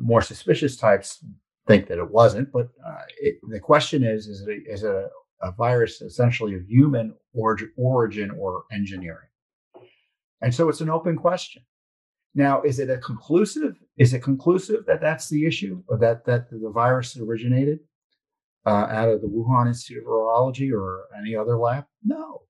More 0.00 0.22
suspicious 0.22 0.76
types 0.76 1.24
think 1.66 1.88
that 1.88 1.98
it 1.98 2.10
wasn't, 2.10 2.52
but 2.52 2.68
uh, 2.86 3.02
it, 3.20 3.36
the 3.50 3.60
question 3.60 4.04
is: 4.04 4.26
is 4.26 4.46
it, 4.46 4.62
is 4.66 4.82
it 4.82 4.90
a, 4.90 5.08
a 5.42 5.52
virus 5.52 6.00
essentially 6.00 6.54
of 6.54 6.62
human 6.68 7.14
origin, 7.34 7.72
origin 7.76 8.30
or 8.30 8.64
engineering? 8.72 9.28
And 10.42 10.54
so 10.54 10.68
it's 10.68 10.82
an 10.82 10.90
open 10.90 11.16
question. 11.16 11.62
Now, 12.34 12.62
is 12.62 12.78
it 12.78 12.90
a 12.90 12.98
conclusive? 12.98 13.76
Is 13.96 14.12
it 14.12 14.22
conclusive 14.22 14.84
that 14.86 15.00
that's 15.00 15.28
the 15.28 15.46
issue, 15.46 15.82
or 15.88 15.98
that 15.98 16.24
that 16.26 16.50
the 16.50 16.70
virus 16.74 17.16
originated 17.16 17.78
uh, 18.66 18.86
out 18.90 19.08
of 19.08 19.22
the 19.22 19.28
Wuhan 19.28 19.68
Institute 19.68 20.02
of 20.02 20.08
Virology 20.08 20.72
or 20.72 21.04
any 21.18 21.36
other 21.36 21.56
lab? 21.56 21.84
No. 22.04 22.42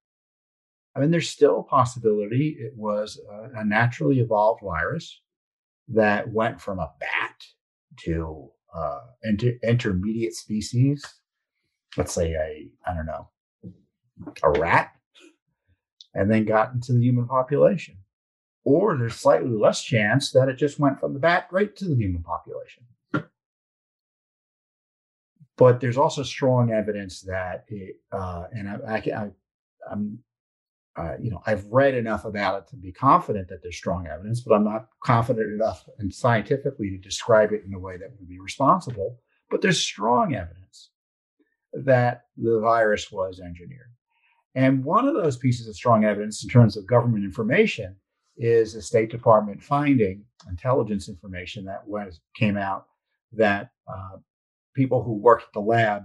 I 0.94 1.00
mean, 1.00 1.10
there's 1.10 1.28
still 1.28 1.60
a 1.60 1.64
possibility 1.64 2.56
it 2.58 2.72
was 2.76 3.20
a, 3.30 3.60
a 3.60 3.64
naturally 3.64 4.20
evolved 4.20 4.62
virus 4.62 5.20
that 5.88 6.32
went 6.32 6.60
from 6.60 6.78
a 6.78 6.92
bat 7.00 7.44
to 8.04 8.50
uh, 8.74 9.00
inter- 9.22 9.58
intermediate 9.62 10.34
species. 10.34 11.04
Let's 11.96 12.12
say 12.12 12.32
a 12.32 12.68
I 12.88 12.94
don't 12.94 13.06
know 13.06 13.28
a 14.42 14.50
rat, 14.50 14.92
and 16.14 16.30
then 16.30 16.44
got 16.44 16.72
into 16.72 16.92
the 16.92 17.00
human 17.00 17.26
population 17.26 17.96
or 18.64 18.96
there's 18.96 19.14
slightly 19.14 19.50
less 19.50 19.82
chance 19.82 20.32
that 20.32 20.48
it 20.48 20.56
just 20.56 20.80
went 20.80 20.98
from 20.98 21.12
the 21.12 21.20
bat 21.20 21.46
right 21.50 21.76
to 21.76 21.84
the 21.84 21.94
human 21.94 22.22
population. 22.22 22.84
But 25.56 25.80
there's 25.80 25.98
also 25.98 26.24
strong 26.24 26.72
evidence 26.72 27.20
that 27.22 27.64
it, 27.68 27.96
uh, 28.10 28.44
and 28.50 28.68
I, 28.68 28.96
I, 28.96 29.30
am 29.92 30.18
uh, 30.96 31.14
you 31.20 31.30
know, 31.30 31.42
I've 31.46 31.64
read 31.66 31.94
enough 31.94 32.24
about 32.24 32.62
it 32.62 32.68
to 32.70 32.76
be 32.76 32.92
confident 32.92 33.48
that 33.48 33.62
there's 33.62 33.76
strong 33.76 34.06
evidence, 34.06 34.40
but 34.40 34.54
I'm 34.54 34.64
not 34.64 34.88
confident 35.02 35.52
enough 35.52 35.88
and 35.98 36.14
scientifically 36.14 36.90
to 36.90 36.98
describe 36.98 37.52
it 37.52 37.64
in 37.66 37.74
a 37.74 37.78
way 37.78 37.96
that 37.96 38.10
would 38.18 38.28
be 38.28 38.38
responsible. 38.38 39.18
But 39.50 39.60
there's 39.60 39.80
strong 39.80 40.34
evidence 40.34 40.90
that 41.72 42.26
the 42.36 42.60
virus 42.60 43.10
was 43.10 43.40
engineered. 43.40 43.90
And 44.54 44.84
one 44.84 45.08
of 45.08 45.14
those 45.14 45.36
pieces 45.36 45.66
of 45.66 45.74
strong 45.74 46.04
evidence 46.04 46.44
in 46.44 46.48
terms 46.48 46.76
of 46.76 46.86
government 46.86 47.24
information 47.24 47.96
is 48.36 48.74
a 48.74 48.82
State 48.82 49.10
Department 49.10 49.62
finding, 49.62 50.24
intelligence 50.48 51.08
information 51.08 51.64
that 51.64 51.86
was 51.86 52.20
came 52.36 52.56
out 52.56 52.86
that 53.32 53.70
uh, 53.88 54.18
people 54.74 55.02
who 55.02 55.14
worked 55.14 55.44
at 55.44 55.52
the 55.52 55.60
lab 55.60 56.04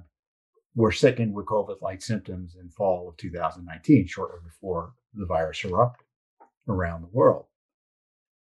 were 0.79 0.91
sickened 0.93 1.33
with 1.33 1.45
COVID-like 1.45 2.01
symptoms 2.01 2.55
in 2.59 2.69
fall 2.69 3.09
of 3.09 3.17
2019, 3.17 4.07
shortly 4.07 4.39
before 4.45 4.93
the 5.13 5.25
virus 5.25 5.65
erupted 5.65 6.05
around 6.69 7.01
the 7.01 7.09
world. 7.11 7.47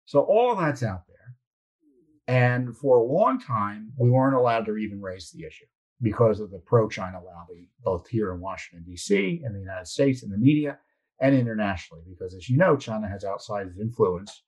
So 0.07 0.21
all 0.21 0.57
that's 0.57 0.83
out 0.83 1.03
there. 1.07 1.37
And 2.27 2.75
for 2.75 2.97
a 2.97 3.05
long 3.05 3.39
time, 3.39 3.93
we 3.99 4.09
weren't 4.09 4.35
allowed 4.35 4.65
to 4.65 4.79
even 4.79 5.03
raise 5.03 5.31
the 5.31 5.45
issue 5.45 5.67
because 6.01 6.41
of 6.41 6.51
the 6.51 6.59
pro-China 6.61 7.21
lobby, 7.23 7.69
both 7.85 8.09
here 8.09 8.33
in 8.33 8.41
Washington, 8.41 8.87
D.C., 8.89 9.43
in 9.45 9.53
the 9.53 9.61
United 9.61 9.87
States, 9.87 10.23
in 10.23 10.31
the 10.31 10.39
media, 10.39 10.79
and 11.21 11.35
internationally, 11.35 12.03
because 12.09 12.35
as 12.35 12.49
you 12.49 12.57
know, 12.57 12.79
China 12.79 13.09
has 13.09 13.25
outsized 13.25 13.79
influence 13.79 14.43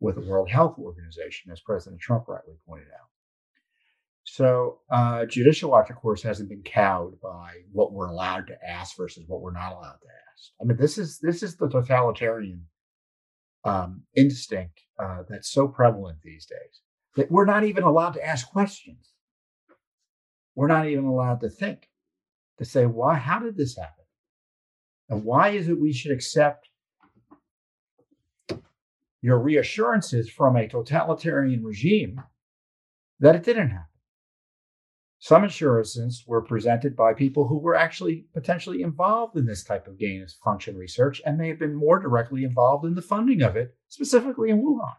with 0.00 0.16
the 0.16 0.20
World 0.20 0.50
Health 0.50 0.78
Organization, 0.78 1.50
as 1.50 1.60
President 1.60 2.00
Trump 2.00 2.28
rightly 2.28 2.56
pointed 2.68 2.88
out. 2.88 3.08
So, 4.32 4.78
uh, 4.90 5.26
Judicial 5.26 5.70
Watch, 5.70 5.90
of 5.90 5.96
course, 5.96 6.22
hasn't 6.22 6.48
been 6.48 6.62
cowed 6.62 7.20
by 7.20 7.50
what 7.70 7.92
we're 7.92 8.06
allowed 8.06 8.46
to 8.46 8.56
ask 8.66 8.96
versus 8.96 9.24
what 9.26 9.42
we're 9.42 9.52
not 9.52 9.72
allowed 9.72 9.98
to 10.00 10.08
ask. 10.08 10.52
I 10.58 10.64
mean, 10.64 10.78
this 10.78 10.96
is 10.96 11.18
this 11.18 11.42
is 11.42 11.56
the 11.56 11.68
totalitarian 11.68 12.64
um, 13.64 14.04
instinct 14.16 14.80
uh, 14.98 15.24
that's 15.28 15.50
so 15.50 15.68
prevalent 15.68 16.16
these 16.24 16.46
days 16.46 16.80
that 17.14 17.30
we're 17.30 17.44
not 17.44 17.64
even 17.64 17.84
allowed 17.84 18.14
to 18.14 18.26
ask 18.26 18.48
questions. 18.48 19.10
We're 20.54 20.66
not 20.66 20.86
even 20.86 21.04
allowed 21.04 21.42
to 21.42 21.50
think 21.50 21.90
to 22.56 22.64
say, 22.64 22.86
why? 22.86 23.16
How 23.16 23.38
did 23.38 23.58
this 23.58 23.76
happen? 23.76 24.06
And 25.10 25.24
why 25.24 25.50
is 25.50 25.68
it 25.68 25.78
we 25.78 25.92
should 25.92 26.12
accept 26.12 26.70
your 29.20 29.38
reassurances 29.38 30.30
from 30.30 30.56
a 30.56 30.66
totalitarian 30.66 31.62
regime 31.62 32.22
that 33.20 33.36
it 33.36 33.44
didn't 33.44 33.68
happen? 33.68 33.91
Some 35.22 35.44
assurances 35.44 36.24
were 36.26 36.42
presented 36.42 36.96
by 36.96 37.14
people 37.14 37.46
who 37.46 37.56
were 37.56 37.76
actually 37.76 38.26
potentially 38.34 38.82
involved 38.82 39.36
in 39.36 39.46
this 39.46 39.62
type 39.62 39.86
of 39.86 39.96
gain 39.96 40.20
of 40.20 40.32
function 40.44 40.76
research 40.76 41.22
and 41.24 41.38
may 41.38 41.46
have 41.46 41.60
been 41.60 41.76
more 41.76 42.00
directly 42.00 42.42
involved 42.42 42.84
in 42.84 42.96
the 42.96 43.02
funding 43.02 43.40
of 43.40 43.54
it, 43.54 43.76
specifically 43.86 44.50
in 44.50 44.60
Wuhan. 44.60 44.96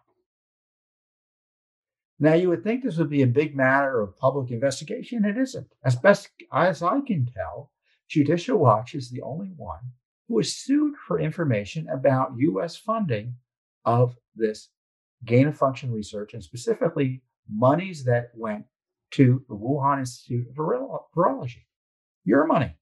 Now, 2.19 2.35
you 2.35 2.47
would 2.47 2.63
think 2.63 2.83
this 2.83 2.95
would 2.95 3.09
be 3.09 3.23
a 3.23 3.27
big 3.27 3.53
matter 3.53 3.99
of 3.99 4.17
public 4.17 4.49
investigation. 4.49 5.25
It 5.25 5.37
isn't. 5.37 5.67
As 5.83 5.97
best 5.97 6.29
as 6.53 6.81
I 6.81 7.01
can 7.01 7.25
tell, 7.25 7.73
Judicial 8.07 8.57
Watch 8.57 8.95
is 8.95 9.09
the 9.09 9.23
only 9.23 9.51
one 9.57 9.91
who 10.29 10.35
was 10.35 10.55
sued 10.55 10.95
for 11.05 11.19
information 11.19 11.89
about 11.89 12.37
US 12.37 12.77
funding 12.77 13.35
of 13.83 14.15
this 14.37 14.69
gain 15.25 15.49
of 15.49 15.57
function 15.57 15.91
research 15.91 16.33
and 16.33 16.41
specifically 16.41 17.23
monies 17.49 18.05
that 18.05 18.31
went 18.35 18.63
to 19.13 19.43
the 19.48 19.55
Wuhan 19.55 20.00
Institute 20.00 20.48
of 20.48 20.55
Virology. 20.55 21.63
Your 22.25 22.46
money. 22.46 22.75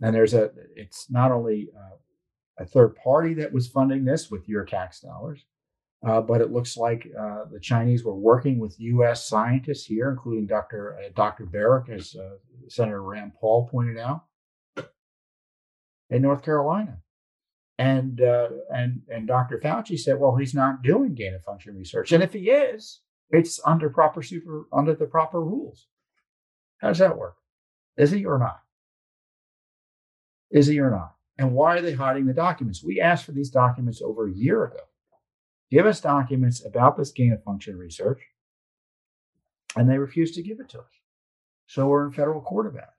And 0.00 0.14
there's 0.14 0.34
a, 0.34 0.50
it's 0.76 1.10
not 1.10 1.32
only 1.32 1.68
uh, 1.76 1.96
a 2.62 2.66
third 2.66 2.96
party 2.96 3.34
that 3.34 3.52
was 3.52 3.66
funding 3.66 4.04
this 4.04 4.30
with 4.30 4.48
your 4.48 4.64
tax 4.64 5.00
dollars, 5.00 5.44
uh, 6.06 6.20
but 6.20 6.40
it 6.40 6.52
looks 6.52 6.76
like 6.76 7.08
uh, 7.18 7.44
the 7.50 7.58
Chinese 7.60 8.04
were 8.04 8.14
working 8.14 8.58
with 8.58 8.78
U.S. 8.78 9.26
scientists 9.26 9.84
here, 9.84 10.10
including 10.10 10.46
Dr. 10.46 10.96
Uh, 10.96 11.08
Dr. 11.14 11.46
Baric, 11.46 11.88
as 11.88 12.14
uh, 12.14 12.36
Senator 12.68 13.02
Rand 13.02 13.32
Paul 13.40 13.68
pointed 13.68 13.98
out, 13.98 14.24
in 16.10 16.22
North 16.22 16.42
Carolina. 16.42 16.98
And 17.78 18.20
uh, 18.20 18.48
and 18.70 19.02
and 19.08 19.28
Dr. 19.28 19.58
Fauci 19.58 19.98
said, 19.98 20.18
well, 20.18 20.34
he's 20.34 20.54
not 20.54 20.82
doing 20.82 21.14
gain 21.14 21.34
of 21.34 21.44
function 21.44 21.76
research, 21.76 22.10
and 22.10 22.24
if 22.24 22.32
he 22.32 22.50
is, 22.50 23.00
it's 23.30 23.60
under 23.64 23.88
proper 23.88 24.22
super 24.22 24.64
under 24.72 24.94
the 24.94 25.06
proper 25.06 25.40
rules. 25.40 25.86
How 26.78 26.88
does 26.88 26.98
that 26.98 27.16
work? 27.16 27.36
Is 27.96 28.10
he 28.10 28.24
or 28.24 28.38
not? 28.38 28.60
Is 30.50 30.66
he 30.66 30.80
or 30.80 30.90
not? 30.90 31.14
And 31.38 31.52
why 31.52 31.76
are 31.76 31.80
they 31.80 31.92
hiding 31.92 32.26
the 32.26 32.34
documents? 32.34 32.82
We 32.82 33.00
asked 33.00 33.24
for 33.24 33.32
these 33.32 33.50
documents 33.50 34.02
over 34.02 34.26
a 34.26 34.32
year 34.32 34.64
ago 34.64 34.80
give 35.70 35.86
us 35.86 36.00
documents 36.00 36.64
about 36.64 36.96
this 36.96 37.12
gain 37.12 37.32
of 37.32 37.42
function 37.44 37.76
research. 37.76 38.20
And 39.76 39.88
they 39.88 39.98
refused 39.98 40.34
to 40.34 40.42
give 40.42 40.60
it 40.60 40.68
to 40.70 40.78
us. 40.78 40.86
So 41.66 41.86
we're 41.86 42.06
in 42.06 42.12
federal 42.12 42.40
court 42.40 42.66
about 42.66 42.84
it. 42.84 42.97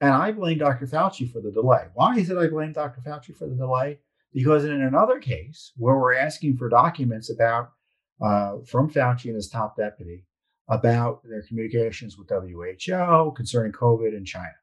And 0.00 0.12
I 0.12 0.30
blame 0.32 0.58
Dr. 0.58 0.86
Fauci 0.86 1.30
for 1.30 1.40
the 1.40 1.50
delay. 1.50 1.86
Why 1.94 2.16
is 2.16 2.30
it 2.30 2.38
I 2.38 2.46
blame 2.46 2.72
Dr. 2.72 3.00
Fauci 3.00 3.36
for 3.36 3.48
the 3.48 3.56
delay? 3.56 3.98
Because 4.32 4.64
in 4.64 4.82
another 4.82 5.18
case 5.18 5.72
where 5.76 5.96
we're 5.96 6.14
asking 6.14 6.56
for 6.56 6.68
documents 6.68 7.30
about 7.30 7.72
uh, 8.20 8.58
from 8.66 8.90
Fauci 8.90 9.26
and 9.26 9.34
his 9.34 9.48
top 9.48 9.76
deputy 9.76 10.24
about 10.68 11.22
their 11.24 11.42
communications 11.42 12.16
with 12.18 12.28
WHO 12.28 13.32
concerning 13.34 13.72
COVID 13.72 14.16
in 14.16 14.24
China. 14.24 14.54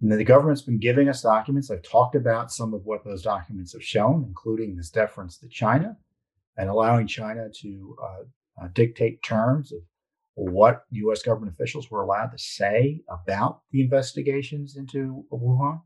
And 0.00 0.10
the 0.10 0.24
government's 0.24 0.62
been 0.62 0.80
giving 0.80 1.08
us 1.08 1.22
documents. 1.22 1.70
I've 1.70 1.82
talked 1.82 2.16
about 2.16 2.50
some 2.52 2.74
of 2.74 2.84
what 2.84 3.04
those 3.04 3.22
documents 3.22 3.72
have 3.72 3.84
shown, 3.84 4.24
including 4.26 4.76
this 4.76 4.90
deference 4.90 5.38
to 5.38 5.48
China 5.48 5.96
and 6.56 6.68
allowing 6.68 7.06
China 7.06 7.48
to 7.60 7.96
uh, 8.02 8.64
uh, 8.64 8.68
dictate 8.74 9.22
terms 9.22 9.72
of 9.72 9.78
what 10.34 10.84
U.S. 10.90 11.22
government 11.22 11.52
officials 11.52 11.90
were 11.90 12.02
allowed 12.02 12.28
to 12.28 12.38
say 12.38 13.00
about 13.08 13.60
the 13.70 13.82
investigations 13.82 14.76
into 14.76 15.24
Wuhan. 15.30 15.82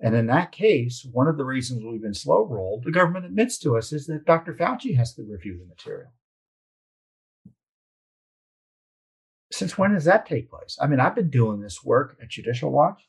And 0.00 0.14
in 0.14 0.26
that 0.26 0.50
case, 0.50 1.06
one 1.10 1.28
of 1.28 1.36
the 1.36 1.44
reasons 1.44 1.84
we've 1.84 2.00
been 2.00 2.14
slow 2.14 2.46
rolled, 2.46 2.84
the 2.84 2.90
government 2.90 3.26
admits 3.26 3.58
to 3.58 3.76
us, 3.76 3.92
is 3.92 4.06
that 4.06 4.24
Dr. 4.24 4.54
Fauci 4.54 4.96
has 4.96 5.14
to 5.14 5.22
review 5.22 5.58
the 5.58 5.66
material. 5.66 6.10
Since 9.52 9.76
when 9.76 9.92
does 9.92 10.04
that 10.04 10.26
take 10.26 10.48
place? 10.48 10.78
I 10.80 10.86
mean, 10.86 11.00
I've 11.00 11.14
been 11.14 11.28
doing 11.28 11.60
this 11.60 11.84
work 11.84 12.16
at 12.22 12.30
Judicial 12.30 12.70
Watch 12.70 13.02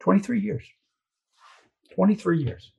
23 0.00 0.40
years. 0.40 0.64
23 1.94 2.42
years. 2.42 2.72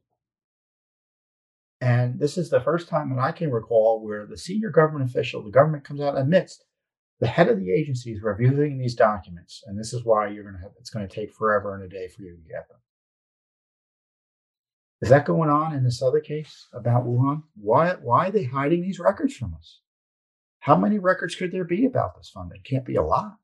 And 1.83 2.17
this 2.17 2.37
is 2.37 2.49
the 2.49 2.61
first 2.61 2.87
time 2.87 3.09
that 3.09 3.19
I 3.19 3.33
can 3.33 3.51
recall 3.51 4.01
where 4.01 4.25
the 4.25 4.37
senior 4.37 4.69
government 4.69 5.09
official, 5.09 5.43
the 5.43 5.51
government 5.51 5.83
comes 5.83 5.99
out 5.99 6.17
admits 6.17 6.63
the 7.19 7.27
head 7.27 7.49
of 7.49 7.59
the 7.59 7.73
agency 7.73 8.13
is 8.13 8.21
reviewing 8.21 8.77
these 8.77 8.95
documents, 8.95 9.61
and 9.67 9.77
this 9.77 9.91
is 9.91 10.05
why 10.05 10.29
you're 10.29 10.43
going 10.43 10.55
to 10.55 10.61
have 10.61 10.71
it's 10.79 10.89
going 10.89 11.05
to 11.05 11.13
take 11.13 11.33
forever 11.33 11.75
and 11.75 11.83
a 11.83 11.89
day 11.89 12.07
for 12.07 12.21
you 12.21 12.37
to 12.37 12.49
get 12.49 12.69
them. 12.69 12.77
Is 15.01 15.09
that 15.09 15.25
going 15.25 15.49
on 15.49 15.75
in 15.75 15.83
this 15.83 16.01
other 16.01 16.21
case 16.21 16.69
about 16.71 17.05
Wuhan? 17.05 17.43
Why 17.55 17.95
why 18.01 18.27
are 18.27 18.31
they 18.31 18.45
hiding 18.45 18.81
these 18.81 18.99
records 18.99 19.35
from 19.35 19.53
us? 19.53 19.81
How 20.59 20.77
many 20.77 20.99
records 20.99 21.35
could 21.35 21.51
there 21.51 21.65
be 21.65 21.85
about 21.85 22.15
this 22.15 22.29
fund? 22.29 22.53
It 22.55 22.63
can't 22.63 22.85
be 22.85 22.95
a 22.95 23.03
lot. 23.03 23.35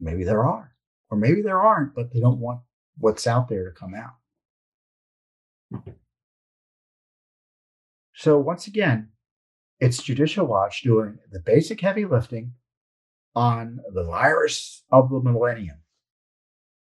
Maybe 0.00 0.24
there 0.24 0.44
are, 0.44 0.74
or 1.08 1.18
maybe 1.18 1.40
there 1.40 1.62
aren't, 1.62 1.94
but 1.94 2.12
they 2.12 2.18
don't 2.18 2.40
want 2.40 2.62
what's 2.98 3.28
out 3.28 3.48
there 3.48 3.70
to 3.70 3.78
come 3.78 3.94
out. 3.94 5.84
So 8.16 8.38
once 8.38 8.66
again, 8.66 9.10
it's 9.78 10.02
Judicial 10.02 10.46
Watch 10.46 10.82
doing 10.82 11.18
the 11.30 11.38
basic 11.38 11.82
heavy 11.82 12.06
lifting 12.06 12.54
on 13.34 13.80
the 13.92 14.04
virus 14.04 14.84
of 14.90 15.10
the 15.10 15.20
millennium. 15.20 15.82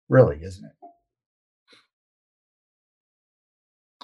Really, 0.09 0.43
isn't 0.43 0.65
it? 0.65 0.73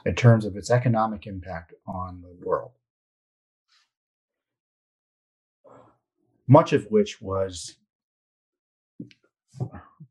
In 0.05 0.15
terms 0.15 0.45
of 0.45 0.55
its 0.55 0.71
economic 0.71 1.27
impact 1.27 1.73
on 1.85 2.21
the 2.21 2.33
world. 2.45 2.71
Much 6.47 6.71
of 6.71 6.85
which 6.85 7.21
was 7.21 7.75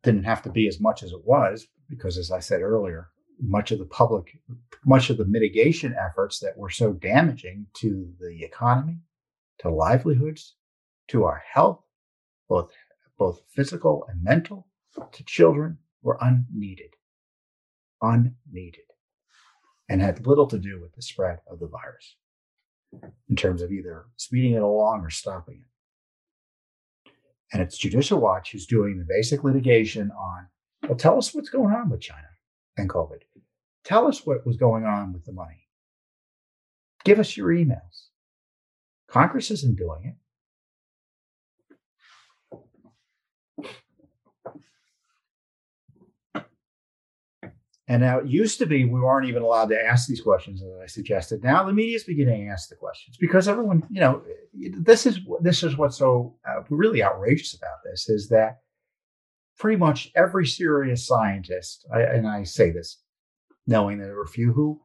didn't 0.03 0.25
have 0.25 0.43
to 0.43 0.51
be 0.51 0.69
as 0.69 0.79
much 0.79 1.03
as 1.03 1.13
it 1.13 1.25
was 1.25 1.67
because 1.89 2.19
as 2.19 2.31
I 2.31 2.41
said 2.41 2.61
earlier, 2.61 3.09
much 3.41 3.71
of 3.71 3.79
the 3.79 3.87
public, 3.87 4.39
much 4.85 5.11
of 5.11 5.19
the 5.19 5.25
mitigation 5.25 5.95
efforts 5.99 6.39
that 6.41 6.57
were 6.57 6.71
so 6.71 6.93
damaging 6.93 7.67
to 7.75 8.13
the 8.21 8.45
economy, 8.45 8.99
to 9.59 9.71
livelihoods, 9.71 10.55
to 11.09 11.25
our 11.25 11.43
health, 11.53 11.81
both, 12.49 12.71
both 13.19 13.43
physical 13.49 14.07
and 14.09 14.23
mental, 14.23 14.67
to 15.13 15.25
children, 15.25 15.79
were 16.03 16.19
unneeded. 16.21 16.95
Unneeded. 18.03 18.85
And 19.89 20.01
had 20.01 20.27
little 20.27 20.47
to 20.49 20.59
do 20.59 20.81
with 20.81 20.95
the 20.95 21.03
spread 21.03 21.39
of 21.51 21.61
the 21.61 21.69
virus 21.69 22.17
in 23.29 23.37
terms 23.37 23.63
of 23.63 23.71
either 23.71 24.07
speeding 24.17 24.55
it 24.55 24.63
along 24.63 25.03
or 25.03 25.11
stopping 25.11 25.63
it. 25.63 27.11
And 27.53 27.63
it's 27.63 27.79
Judicial 27.79 28.19
Watch 28.19 28.53
who's 28.53 28.67
doing 28.67 28.99
the 28.99 29.05
basic 29.09 29.45
litigation 29.45 30.11
on, 30.11 30.49
well, 30.89 30.97
tell 30.97 31.19
us 31.19 31.35
what's 31.35 31.49
going 31.49 31.73
on 31.73 31.89
with 31.89 32.01
China 32.01 32.27
and 32.77 32.89
COVID. 32.89 33.23
Tell 33.85 34.07
us 34.07 34.27
what 34.27 34.47
was 34.47 34.57
going 34.57 34.85
on 34.85 35.13
with 35.13 35.25
the 35.25 35.33
money. 35.33 35.69
Give 37.05 37.19
us 37.19 37.37
your 37.37 37.49
emails. 37.49 38.09
Congress 39.09 39.51
isn't 39.51 39.79
doing 39.79 40.05
it. 40.05 40.15
And 47.89 48.03
now 48.03 48.19
it 48.19 48.27
used 48.27 48.59
to 48.59 48.67
be 48.67 48.85
we 48.85 49.01
weren't 49.01 49.29
even 49.29 49.43
allowed 49.43 49.69
to 49.69 49.81
ask 49.81 50.09
these 50.09 50.21
questions, 50.21 50.61
as 50.61 50.69
I 50.83 50.87
suggested. 50.87 51.45
Now 51.45 51.63
the 51.63 51.73
media 51.73 51.95
is 51.95 52.03
beginning 52.03 52.47
to 52.47 52.53
ask 52.53 52.69
the 52.69 52.75
questions 52.75 53.17
because 53.17 53.47
everyone, 53.47 53.85
you 53.89 54.01
know, 54.01 54.23
this 54.53 55.07
is 55.07 55.21
this 55.41 55.63
is 55.63 55.77
what's 55.77 55.97
so 55.97 56.35
uh, 56.49 56.63
really 56.69 57.05
outrageous 57.05 57.55
about 57.55 57.79
this 57.85 58.09
is 58.09 58.29
that 58.31 58.59
pretty 59.59 59.77
much 59.77 60.11
every 60.15 60.47
serious 60.47 61.07
scientist, 61.07 61.87
I, 61.93 62.03
and 62.03 62.27
I 62.27 62.45
say 62.45 62.71
this 62.71 63.01
knowing 63.67 63.99
that 63.99 64.05
there 64.05 64.15
were 64.15 64.23
a 64.23 64.29
few 64.29 64.53
who, 64.53 64.81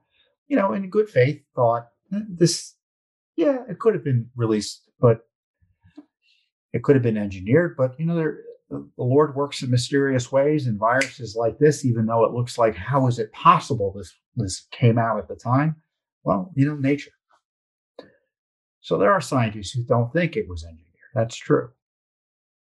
you 0.48 0.56
know, 0.56 0.74
in 0.74 0.90
good 0.90 1.10
faith 1.10 1.42
thought 1.56 1.88
eh, 2.14 2.20
this, 2.28 2.76
yeah, 3.36 3.60
it 3.70 3.80
could 3.80 3.94
have 3.94 4.04
been 4.04 4.28
released, 4.36 4.90
but 5.00 5.22
it 6.74 6.84
could 6.84 6.96
have 6.96 7.04
been 7.04 7.18
engineered. 7.18 7.76
But, 7.78 8.00
you 8.00 8.06
know, 8.06 8.16
there, 8.16 8.40
the 8.70 8.88
Lord 8.98 9.36
works 9.36 9.62
in 9.62 9.70
mysterious 9.70 10.32
ways 10.32 10.66
and 10.66 10.80
viruses 10.80 11.36
like 11.38 11.60
this, 11.60 11.86
even 11.86 12.06
though 12.06 12.24
it 12.26 12.34
looks 12.34 12.58
like, 12.58 12.76
how 12.76 13.08
is 13.08 13.20
it 13.20 13.32
possible 13.34 13.94
this, 13.96 14.14
this 14.36 14.68
came 14.72 14.98
out 14.98 15.20
at 15.20 15.28
the 15.28 15.36
time? 15.36 15.76
Well, 16.24 16.52
you 16.56 16.66
know, 16.66 16.76
nature. 16.76 17.12
So 18.80 18.98
there 18.98 19.12
are 19.12 19.22
scientists 19.22 19.72
who 19.72 19.84
don't 19.84 20.12
think 20.12 20.36
it 20.36 20.50
was 20.50 20.64
engineered. 20.64 20.88
That's 21.14 21.36
true 21.36 21.70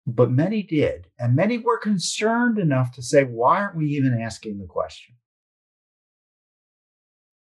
but 0.09 0.31
many 0.31 0.63
did. 0.63 1.09
And 1.19 1.37
many 1.37 1.59
were 1.59 1.79
concerned 1.79 2.59
enough 2.59 2.93
to 2.93 3.03
say, 3.03 3.25
why 3.25 3.61
aren't 3.61 3.77
we 3.77 3.87
even 3.89 4.19
asking 4.19 4.59
the 4.59 4.67
question? 4.67 5.15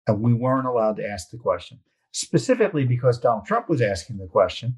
And 0.08 0.22
we 0.22 0.34
weren't 0.34 0.68
allowed 0.68 0.96
to 0.98 1.08
ask 1.08 1.30
the 1.30 1.38
question, 1.38 1.80
specifically 2.12 2.86
because 2.86 3.20
Donald 3.20 3.46
Trump 3.46 3.68
was 3.68 3.82
asking 3.82 4.18
the 4.18 4.28
question. 4.28 4.78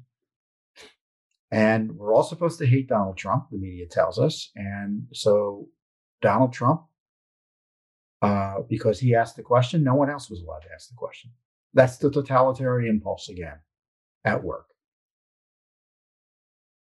And 1.52 1.92
we're 1.92 2.12
all 2.12 2.24
supposed 2.24 2.58
to 2.58 2.66
hate 2.66 2.88
Donald 2.88 3.16
Trump, 3.16 3.46
the 3.50 3.58
media 3.58 3.86
tells 3.86 4.18
us. 4.18 4.50
And 4.56 5.06
so 5.12 5.68
Donald 6.20 6.52
Trump, 6.52 6.82
uh, 8.20 8.62
because 8.68 8.98
he 8.98 9.14
asked 9.14 9.36
the 9.36 9.42
question, 9.42 9.84
no 9.84 9.94
one 9.94 10.10
else 10.10 10.28
was 10.28 10.40
allowed 10.40 10.62
to 10.62 10.72
ask 10.74 10.88
the 10.88 10.96
question. 10.96 11.30
That's 11.72 11.98
the 11.98 12.10
totalitarian 12.10 12.96
impulse 12.96 13.28
again 13.28 13.60
at 14.24 14.42
work. 14.42 14.66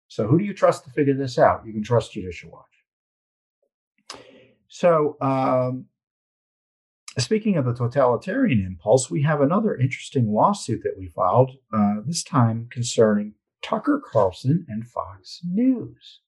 So 0.07 0.27
who 0.27 0.37
do 0.37 0.45
you 0.45 0.53
trust 0.53 0.85
to 0.85 0.91
figure 0.91 1.13
this 1.13 1.37
out? 1.37 1.65
You 1.65 1.73
can 1.73 1.83
trust 1.83 2.13
Judicial 2.13 2.51
Watch. 2.51 2.65
So 4.67 5.17
um, 5.21 5.85
speaking 7.17 7.57
of 7.57 7.65
the 7.65 7.73
totalitarian 7.73 8.65
impulse, 8.65 9.09
we 9.09 9.23
have 9.23 9.41
another 9.41 9.75
interesting 9.75 10.31
lawsuit 10.31 10.81
that 10.83 10.95
we 10.97 11.07
filed, 11.07 11.51
uh, 11.73 11.95
this 12.05 12.23
time 12.23 12.67
concerning 12.71 13.33
Tucker 13.61 14.01
Carlson 14.11 14.65
and 14.69 14.87
Fox 14.87 15.41
News. 15.43 16.21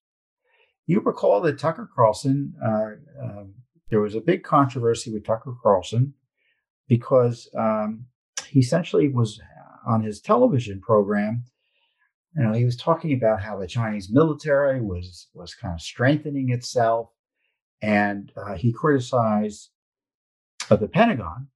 You 0.87 1.01
recall 1.01 1.41
that 1.41 1.59
Tucker 1.59 1.89
Carlson, 1.95 2.55
uh, 2.63 3.23
um, 3.23 3.53
there 3.89 4.01
was 4.01 4.15
a 4.15 4.21
big 4.21 4.43
controversy 4.43 5.11
with 5.11 5.25
Tucker 5.25 5.53
Carlson 5.61 6.15
because 6.87 7.47
um, 7.57 8.05
he 8.47 8.59
essentially 8.59 9.07
was 9.07 9.39
on 9.87 10.01
his 10.01 10.19
television 10.19 10.81
program 10.81 11.43
you 12.35 12.43
know, 12.43 12.53
he 12.53 12.65
was 12.65 12.77
talking 12.77 13.13
about 13.13 13.41
how 13.41 13.57
the 13.57 13.67
Chinese 13.67 14.09
military 14.11 14.81
was 14.81 15.27
was 15.33 15.55
kind 15.55 15.73
of 15.73 15.81
strengthening 15.81 16.49
itself, 16.49 17.09
and 17.81 18.31
uh, 18.37 18.55
he 18.55 18.71
criticized 18.71 19.69
uh, 20.69 20.75
the 20.75 20.87
Pentagon 20.87 21.47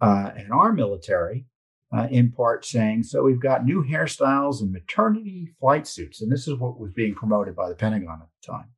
uh, 0.00 0.30
and 0.36 0.52
our 0.52 0.72
military, 0.72 1.46
uh, 1.92 2.06
in 2.10 2.30
part 2.30 2.64
saying, 2.64 3.02
"So 3.02 3.24
we've 3.24 3.40
got 3.40 3.64
new 3.64 3.82
hairstyles 3.82 4.60
and 4.60 4.72
maternity 4.72 5.48
flight 5.58 5.86
suits," 5.86 6.22
and 6.22 6.30
this 6.30 6.46
is 6.46 6.54
what 6.54 6.78
was 6.78 6.92
being 6.92 7.14
promoted 7.14 7.56
by 7.56 7.68
the 7.68 7.74
Pentagon 7.74 8.20
at 8.22 8.28
the 8.40 8.52
time. 8.52 8.70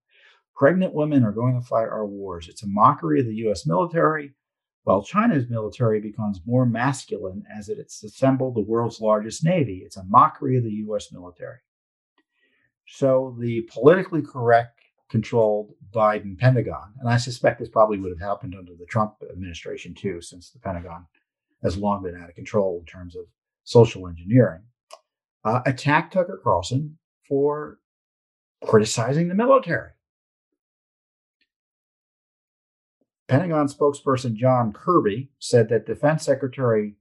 Pregnant 0.57 0.95
women 0.95 1.25
are 1.25 1.33
going 1.33 1.61
to 1.61 1.67
fight 1.67 1.89
our 1.89 2.07
wars. 2.07 2.49
It's 2.49 2.63
a 2.63 2.69
mockery 2.69 3.21
of 3.21 3.27
the 3.27 3.35
U.S. 3.37 3.67
military 3.67 4.35
while 4.85 5.03
China's 5.03 5.49
military 5.49 6.01
becomes 6.01 6.41
more 6.45 6.67
masculine 6.67 7.45
as 7.55 7.69
it's 7.69 8.03
assembled 8.03 8.55
the 8.55 8.61
world's 8.61 9.01
largest 9.01 9.45
navy, 9.45 9.83
it's 9.85 9.97
a 9.97 10.05
mockery 10.05 10.57
of 10.57 10.65
the 10.65 10.85
US 10.87 11.13
military. 11.13 11.59
So 12.89 13.37
the 13.39 13.63
politically 13.73 14.23
correct 14.23 14.81
controlled 15.09 15.75
Biden 15.95 16.39
Pentagon, 16.39 16.95
and 16.99 17.09
I 17.09 17.17
suspect 17.17 17.61
this 17.61 17.69
probably 17.69 17.99
would 17.99 18.11
have 18.11 18.29
happened 18.29 18.55
under 18.59 18.73
the 18.75 18.87
Trump 18.87 19.15
administration 19.31 19.95
too, 19.95 20.21
since 20.21 20.51
the 20.51 20.59
Pentagon 20.59 21.07
has 21.63 21.77
long 21.77 22.03
been 22.03 22.17
out 22.17 22.29
of 22.29 22.35
control 22.35 22.81
in 22.81 22.87
terms 22.87 23.15
of 23.15 23.25
social 23.63 24.09
engineering, 24.09 24.63
uh, 25.45 25.61
attacked 25.65 26.13
Tucker 26.13 26.41
Carlson 26.43 26.99
for 27.29 27.79
criticizing 28.65 29.29
the 29.29 29.35
military. 29.35 29.91
Pentagon 33.33 33.67
spokesperson 33.67 34.35
John 34.35 34.75
Kirby 34.75 35.31
said 35.39 35.71
that 35.71 35.87
Defense 35.87 36.23
Secretary 36.23 36.97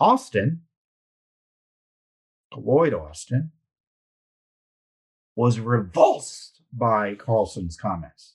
Austin, 0.00 0.62
Lloyd 2.56 2.92
Austin, 2.92 3.52
was 5.36 5.60
revulsed 5.60 6.60
by 6.72 7.14
Carlson's 7.14 7.76
comments. 7.76 8.34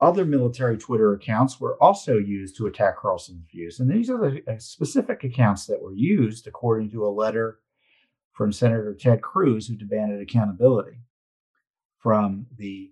Other 0.00 0.24
military 0.24 0.76
Twitter 0.76 1.14
accounts 1.14 1.60
were 1.60 1.80
also 1.80 2.18
used 2.18 2.56
to 2.56 2.66
attack 2.66 2.98
Carlson's 2.98 3.44
views. 3.48 3.78
And 3.78 3.88
these 3.88 4.10
are 4.10 4.18
the 4.18 4.42
uh, 4.52 4.58
specific 4.58 5.22
accounts 5.22 5.66
that 5.66 5.80
were 5.80 5.94
used, 5.94 6.48
according 6.48 6.90
to 6.90 7.06
a 7.06 7.08
letter 7.08 7.60
from 8.32 8.50
Senator 8.50 8.96
Ted 8.98 9.22
Cruz, 9.22 9.68
who 9.68 9.76
demanded 9.76 10.20
accountability 10.20 10.98
from 12.00 12.46
the 12.58 12.90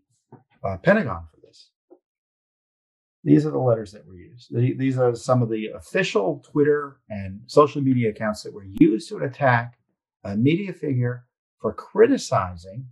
uh, 0.62 0.77
Pentagon 0.77 1.27
for. 1.35 1.41
These 3.24 3.46
are 3.46 3.50
the 3.50 3.58
letters 3.58 3.92
that 3.92 4.06
were 4.06 4.16
used. 4.16 4.52
These 4.52 4.98
are 4.98 5.14
some 5.14 5.42
of 5.42 5.48
the 5.48 5.68
official 5.68 6.44
Twitter 6.50 7.00
and 7.08 7.40
social 7.46 7.80
media 7.80 8.11
accounts 8.11 8.42
that 8.42 8.52
were 8.52 8.66
used 8.80 9.08
to 9.11 9.18
attack 9.18 9.78
a 10.24 10.37
media 10.37 10.72
figure 10.72 11.26
for 11.61 11.72
criticizing 11.72 12.88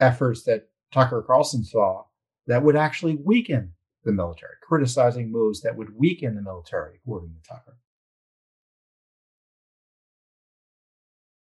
efforts 0.00 0.44
that 0.44 0.68
Tucker 0.92 1.22
Carlson 1.22 1.64
saw 1.64 2.04
that 2.46 2.62
would 2.62 2.76
actually 2.76 3.16
weaken 3.16 3.72
the 4.04 4.12
military, 4.12 4.54
criticizing 4.62 5.32
moves 5.32 5.62
that 5.62 5.76
would 5.76 5.98
weaken 5.98 6.36
the 6.36 6.42
military, 6.42 7.00
according 7.02 7.30
to 7.30 7.48
Tucker. 7.48 7.76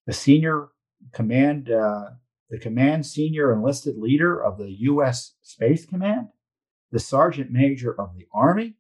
The 0.07 0.13
senior 0.13 0.69
command, 1.13 1.71
uh, 1.71 2.11
the 2.51 2.59
command 2.59 3.07
senior 3.07 3.53
enlisted 3.53 3.97
leader 3.97 4.43
of 4.43 4.59
the 4.59 4.71
U.S. 4.81 5.35
Space 5.43 5.87
Command, 5.87 6.29
the 6.91 6.99
sergeant 6.99 7.51
major 7.51 7.99
of 7.99 8.15
the 8.17 8.27
Army, 8.33 8.77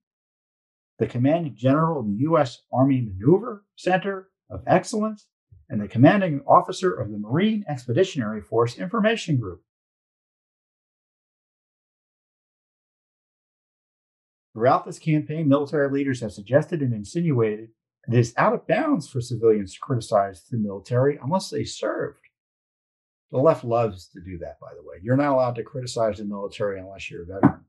the 0.98 1.07
commanding 1.07 1.57
general 1.57 2.00
of 2.00 2.07
the 2.07 2.18
U.S. 2.20 2.62
Army 2.72 3.00
Maneuver 3.00 3.64
Center 3.77 4.29
of 4.50 4.62
Excellence, 4.66 5.27
and 5.68 5.81
the 5.81 5.88
commanding 5.88 6.42
officer 6.46 6.92
of 6.92 7.11
the 7.11 7.18
Marine 7.18 7.64
Expeditionary 7.68 8.40
Force 8.40 8.77
Information 8.79 9.38
Group. 9.38 9.62
Throughout 14.53 14.85
this 14.85 15.00
campaign, 15.00 15.48
military 15.48 15.90
leaders 15.90 16.20
have 16.20 16.33
suggested 16.33 16.81
and 16.81 16.92
insinuated 16.92 17.70
it 18.07 18.14
is 18.14 18.35
out 18.37 18.53
of 18.53 18.66
bounds 18.66 19.09
for 19.09 19.20
civilians 19.20 19.74
to 19.74 19.81
criticize 19.81 20.44
the 20.44 20.59
military 20.59 21.18
unless 21.22 21.50
they 21.50 21.64
served. 21.64 22.23
The 23.35 23.40
left 23.40 23.64
loves 23.64 24.07
to 24.11 24.20
do 24.20 24.38
that, 24.38 24.61
by 24.61 24.68
the 24.77 24.88
way. 24.88 24.99
You're 25.03 25.16
not 25.16 25.33
allowed 25.33 25.57
to 25.57 25.64
criticize 25.64 26.18
the 26.18 26.25
military 26.25 26.79
unless 26.79 27.11
you're 27.11 27.25
a 27.25 27.27
veteran. 27.27 27.64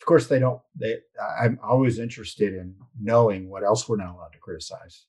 Of 0.00 0.06
course, 0.06 0.26
they 0.26 0.38
don't. 0.38 0.58
They, 0.74 1.00
I'm 1.38 1.60
always 1.62 1.98
interested 1.98 2.54
in 2.54 2.74
knowing 2.98 3.50
what 3.50 3.62
else 3.62 3.86
we're 3.86 3.98
not 3.98 4.14
allowed 4.14 4.32
to 4.32 4.38
criticize. 4.38 5.04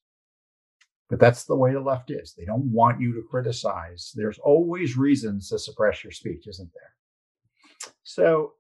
But 1.10 1.22
that's 1.22 1.46
the 1.46 1.56
way 1.56 1.72
the 1.72 1.80
left 1.80 2.12
is. 2.12 2.34
They 2.38 2.44
don't 2.44 2.70
want 2.70 3.00
you 3.00 3.14
to 3.14 3.26
criticize. 3.32 4.12
There's 4.14 4.40
always 4.40 4.98
reasons 4.98 5.48
to 5.50 5.58
suppress 5.58 6.04
your 6.04 6.12
speech, 6.12 6.48
isn't 6.50 6.72
there? 6.74 7.94
So 8.04 8.56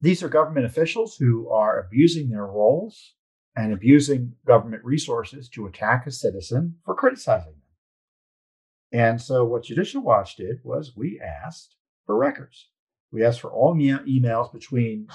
these 0.00 0.22
are 0.22 0.30
government 0.30 0.64
officials 0.64 1.14
who 1.14 1.50
are 1.50 1.78
abusing 1.78 2.30
their 2.30 2.46
roles 2.46 3.16
and 3.54 3.74
abusing 3.74 4.32
government 4.46 4.82
resources 4.82 5.50
to 5.50 5.66
attack 5.66 6.06
a 6.06 6.10
citizen 6.10 6.76
for 6.86 6.94
criticizing. 6.94 7.59
And 8.92 9.20
so, 9.20 9.44
what 9.44 9.64
Judicial 9.64 10.02
Watch 10.02 10.36
did 10.36 10.58
was 10.64 10.96
we 10.96 11.20
asked 11.20 11.76
for 12.06 12.16
records. 12.16 12.68
We 13.12 13.24
asked 13.24 13.40
for 13.40 13.52
all 13.52 13.74
emails 13.74 14.52
between 14.52 15.08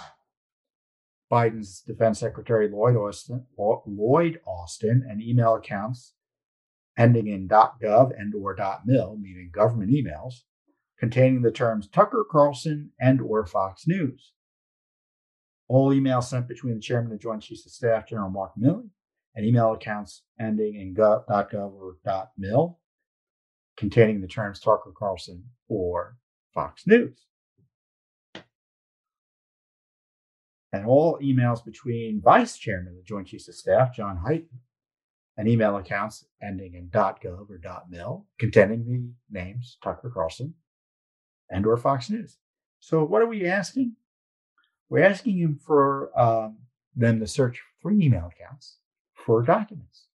Biden's 1.31 1.81
Defense 1.81 2.19
Secretary 2.19 2.69
Lloyd 2.69 2.95
Austin, 2.95 3.45
Lloyd 3.57 4.39
Austin 4.45 5.05
and 5.09 5.21
email 5.21 5.55
accounts 5.55 6.13
ending 6.97 7.27
in 7.27 7.47
.gov 7.47 8.11
and 8.17 8.33
or 8.33 8.55
.mil, 8.85 9.17
meaning 9.17 9.49
government 9.53 9.91
emails, 9.91 10.43
containing 10.97 11.41
the 11.41 11.51
terms 11.51 11.87
Tucker 11.87 12.25
Carlson 12.29 12.91
and 12.99 13.19
or 13.21 13.45
Fox 13.45 13.87
News. 13.87 14.33
All 15.67 15.91
emails 15.91 16.25
sent 16.25 16.47
between 16.47 16.75
the 16.75 16.81
chairman 16.81 17.11
and 17.11 17.19
Joint 17.19 17.41
Chiefs 17.41 17.65
of 17.65 17.71
Staff, 17.71 18.07
General 18.07 18.29
Mark 18.29 18.51
Milley, 18.57 18.89
and 19.35 19.45
email 19.45 19.73
accounts 19.73 20.23
ending 20.39 20.75
in 20.75 20.93
.gov 20.93 21.25
or 21.27 21.97
.mil, 22.37 22.79
containing 23.77 24.21
the 24.21 24.27
terms 24.27 24.59
Tucker 24.59 24.93
Carlson 24.97 25.43
or 25.67 26.17
Fox 26.53 26.87
News. 26.87 27.25
And 30.71 30.85
all 30.85 31.19
emails 31.21 31.63
between 31.63 32.21
Vice 32.21 32.57
Chairman 32.57 32.89
of 32.89 32.95
the 32.97 33.03
Joint 33.03 33.27
Chiefs 33.27 33.47
of 33.47 33.55
Staff, 33.55 33.95
John 33.95 34.19
Hyten, 34.25 34.59
and 35.37 35.47
email 35.47 35.77
accounts 35.77 36.25
ending 36.41 36.73
in 36.73 36.89
.gov 36.89 37.49
or 37.49 37.83
.mil, 37.89 38.25
containing 38.39 38.85
the 38.85 39.39
names 39.39 39.77
Tucker 39.83 40.11
Carlson 40.13 40.53
and 41.49 41.65
or 41.65 41.77
Fox 41.77 42.09
News. 42.09 42.37
So 42.79 43.03
what 43.03 43.21
are 43.21 43.27
we 43.27 43.45
asking? 43.45 43.95
We're 44.89 45.05
asking 45.05 45.37
him 45.37 45.59
for 45.65 46.17
um, 46.19 46.57
them 46.95 47.19
to 47.19 47.27
search 47.27 47.61
free 47.81 48.03
email 48.03 48.31
accounts 48.33 48.77
for 49.13 49.41
documents 49.41 50.07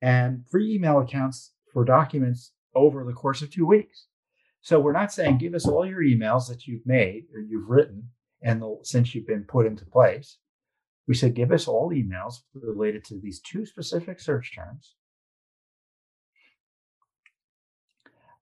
and 0.00 0.46
free 0.48 0.74
email 0.74 0.98
accounts 0.98 1.52
for 1.78 1.84
documents 1.84 2.50
over 2.74 3.04
the 3.04 3.12
course 3.12 3.40
of 3.40 3.52
two 3.52 3.64
weeks. 3.64 4.06
So 4.62 4.80
we're 4.80 4.90
not 4.90 5.12
saying 5.12 5.38
give 5.38 5.54
us 5.54 5.64
all 5.64 5.86
your 5.86 6.02
emails 6.02 6.48
that 6.48 6.66
you've 6.66 6.84
made 6.84 7.26
or 7.32 7.38
you've 7.38 7.68
written 7.68 8.08
and 8.42 8.60
the, 8.60 8.78
since 8.82 9.14
you've 9.14 9.28
been 9.28 9.44
put 9.44 9.64
into 9.64 9.86
place. 9.86 10.38
We 11.06 11.14
said 11.14 11.36
give 11.36 11.52
us 11.52 11.68
all 11.68 11.92
emails 11.92 12.40
related 12.52 13.04
to 13.04 13.20
these 13.22 13.40
two 13.40 13.64
specific 13.64 14.18
search 14.18 14.56
terms 14.56 14.96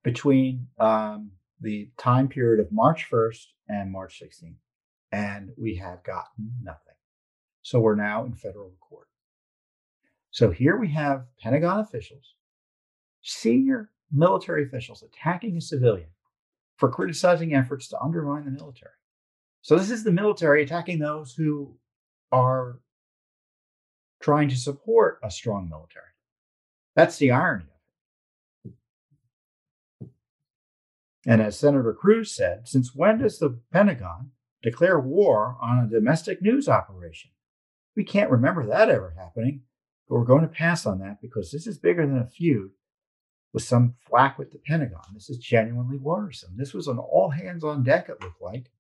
between 0.03 0.69
um, 0.81 1.33
the 1.61 1.91
time 1.99 2.29
period 2.29 2.65
of 2.65 2.73
March 2.73 3.07
1st 3.11 3.45
and 3.69 3.93
March 3.93 4.19
16th 4.19 4.55
and 5.13 5.51
we 5.59 5.77
have 5.77 6.03
gotten 6.05 6.53
nothing. 6.63 6.97
So 7.61 7.81
we're 7.81 7.97
now 7.97 8.25
in 8.25 8.33
federal 8.33 8.73
court. 8.81 9.09
So 10.31 10.51
here 10.51 10.79
we 10.79 10.93
have 10.93 11.27
Pentagon 11.39 11.81
officials, 11.81 12.36
senior 13.33 13.91
military 14.13 14.65
officials 14.65 15.03
attacking 15.03 15.57
a 15.57 15.61
civilian 15.61 16.09
for 16.77 16.91
criticizing 16.91 17.55
efforts 17.55 17.89
to 17.89 18.01
undermine 18.01 18.45
the 18.45 18.51
military. 18.51 18.93
So 19.63 19.77
this 19.77 19.91
is 19.91 20.05
the 20.05 20.13
military 20.13 20.63
attacking 20.63 20.99
those 20.99 21.35
who 21.35 21.77
are 22.31 22.81
trying 24.21 24.49
to 24.49 24.57
support 24.57 25.19
a 25.23 25.31
strong 25.31 25.69
military. 25.69 26.05
That's 26.95 27.19
the 27.19 27.33
irony 27.33 27.65
of 28.65 28.73
it. 28.73 30.09
And 31.27 31.43
as 31.43 31.59
Senator 31.59 31.93
Cruz 31.93 32.35
said, 32.35 32.69
since 32.69 32.95
when 32.95 33.19
does 33.19 33.39
the 33.39 33.59
Pentagon 33.73 34.31
declare 34.67 34.99
war 34.99 35.57
on 35.61 35.79
a 35.79 35.89
domestic 35.89 36.43
news 36.43 36.69
operation. 36.69 37.31
We 37.95 38.03
can't 38.03 38.31
remember 38.31 38.67
that 38.67 38.91
ever 38.91 39.15
happening, 39.17 39.63
but 40.09 40.17
we're 40.17 40.25
going 40.25 40.43
to 40.43 40.49
pass 40.49 40.87
on 40.87 40.99
that 40.99 41.21
because 41.23 41.53
this 41.53 41.69
is 41.69 41.79
bigger 41.79 42.05
than 42.05 42.19
a 42.19 42.27
feud 42.27 42.73
with 43.57 43.65
some 43.65 43.95
flack 44.07 44.39
with 44.39 44.53
the 44.53 44.59
Pentagon. 44.59 45.01
This 45.15 45.31
is 45.31 45.39
genuinely 45.39 45.97
worrisome. 45.97 46.53
This 46.59 46.75
was 46.75 46.89
an 46.89 46.99
all 46.99 47.31
hands 47.31 47.65
on 47.65 47.83
deck, 47.83 48.11
it 48.11 48.21
looked 48.21 48.43
like, 48.43 48.71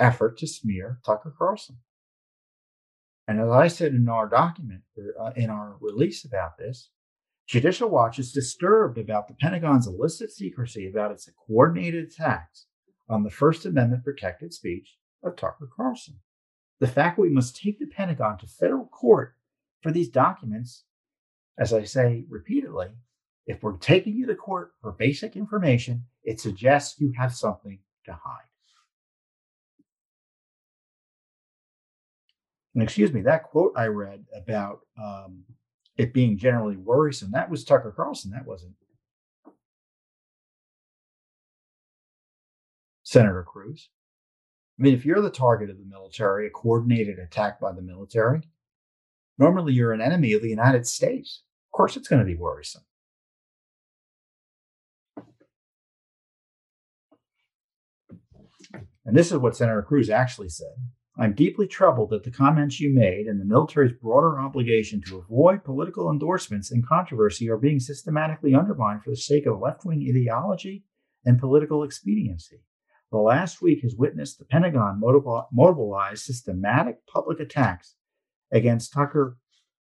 effort 0.00 0.38
to 0.38 0.46
smear 0.46 1.00
Tucker 1.04 1.34
Carlson. 1.36 1.76
And 3.28 3.38
as 3.38 3.50
I 3.50 3.68
said 3.68 3.92
in 3.92 4.08
our 4.08 4.26
document, 4.26 4.84
uh, 5.20 5.32
in 5.36 5.50
our 5.50 5.76
release 5.82 6.24
about 6.24 6.56
this, 6.56 6.88
Judicial 7.46 7.90
Watch 7.90 8.18
is 8.18 8.32
disturbed 8.32 8.96
about 8.96 9.28
the 9.28 9.34
Pentagon's 9.34 9.86
illicit 9.86 10.32
secrecy 10.32 10.88
about 10.88 11.12
its 11.12 11.28
coordinated 11.46 12.06
attacks 12.06 12.64
on 13.10 13.24
the 13.24 13.30
First 13.30 13.66
Amendment 13.66 14.02
protected 14.02 14.54
speech 14.54 14.96
of 15.22 15.36
Tucker 15.36 15.68
Carlson. 15.76 16.20
The 16.80 16.86
fact 16.86 17.18
we 17.18 17.28
must 17.28 17.60
take 17.60 17.78
the 17.78 17.84
Pentagon 17.84 18.38
to 18.38 18.46
federal 18.46 18.86
court 18.86 19.34
for 19.82 19.92
these 19.92 20.08
documents, 20.08 20.84
as 21.58 21.74
I 21.74 21.84
say 21.84 22.24
repeatedly, 22.30 22.92
if 23.46 23.62
we're 23.62 23.76
taking 23.76 24.14
you 24.14 24.26
to 24.26 24.34
court 24.34 24.72
for 24.80 24.92
basic 24.92 25.36
information, 25.36 26.04
it 26.22 26.40
suggests 26.40 27.00
you 27.00 27.12
have 27.16 27.34
something 27.34 27.80
to 28.06 28.12
hide. 28.12 28.48
And 32.74 32.82
excuse 32.82 33.12
me, 33.12 33.22
that 33.22 33.44
quote 33.44 33.72
I 33.76 33.86
read 33.86 34.24
about 34.34 34.80
um, 35.00 35.44
it 35.96 36.14
being 36.14 36.38
generally 36.38 36.76
worrisome, 36.76 37.32
that 37.32 37.50
was 37.50 37.64
Tucker 37.64 37.92
Carlson. 37.94 38.30
That 38.30 38.46
wasn't 38.46 38.74
Senator 43.02 43.44
Cruz. 43.46 43.90
I 44.78 44.82
mean, 44.82 44.94
if 44.94 45.04
you're 45.04 45.20
the 45.20 45.30
target 45.30 45.68
of 45.68 45.76
the 45.76 45.84
military, 45.84 46.46
a 46.46 46.50
coordinated 46.50 47.18
attack 47.18 47.60
by 47.60 47.72
the 47.72 47.82
military, 47.82 48.40
normally 49.38 49.74
you're 49.74 49.92
an 49.92 50.00
enemy 50.00 50.32
of 50.32 50.40
the 50.40 50.48
United 50.48 50.86
States. 50.86 51.42
Of 51.68 51.76
course, 51.76 51.96
it's 51.96 52.08
going 52.08 52.20
to 52.20 52.26
be 52.26 52.36
worrisome. 52.36 52.82
And 59.04 59.16
this 59.16 59.32
is 59.32 59.38
what 59.38 59.56
Senator 59.56 59.82
Cruz 59.82 60.10
actually 60.10 60.48
said. 60.48 60.74
I'm 61.18 61.34
deeply 61.34 61.66
troubled 61.66 62.10
that 62.10 62.24
the 62.24 62.30
comments 62.30 62.80
you 62.80 62.94
made 62.94 63.26
and 63.26 63.38
the 63.38 63.44
military's 63.44 63.92
broader 63.92 64.38
obligation 64.38 65.02
to 65.02 65.18
avoid 65.18 65.62
political 65.62 66.10
endorsements 66.10 66.70
and 66.70 66.86
controversy 66.86 67.50
are 67.50 67.58
being 67.58 67.80
systematically 67.80 68.54
undermined 68.54 69.02
for 69.02 69.10
the 69.10 69.16
sake 69.16 69.44
of 69.44 69.60
left 69.60 69.84
wing 69.84 70.06
ideology 70.08 70.84
and 71.26 71.38
political 71.38 71.82
expediency. 71.82 72.62
The 73.10 73.18
last 73.18 73.60
week 73.60 73.82
has 73.82 73.94
witnessed 73.94 74.38
the 74.38 74.46
Pentagon 74.46 74.98
mobilize 75.52 76.24
systematic 76.24 77.06
public 77.06 77.40
attacks 77.40 77.96
against 78.50 78.94
Tucker, 78.94 79.36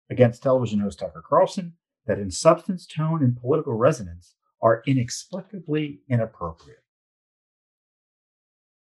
against 0.08 0.42
television 0.42 0.80
host 0.80 1.00
Tucker 1.00 1.22
Carlson, 1.28 1.74
that 2.06 2.18
in 2.18 2.30
substance, 2.30 2.86
tone, 2.86 3.22
and 3.22 3.38
political 3.38 3.74
resonance 3.74 4.36
are 4.62 4.82
inexplicably 4.86 6.00
inappropriate. 6.08 6.82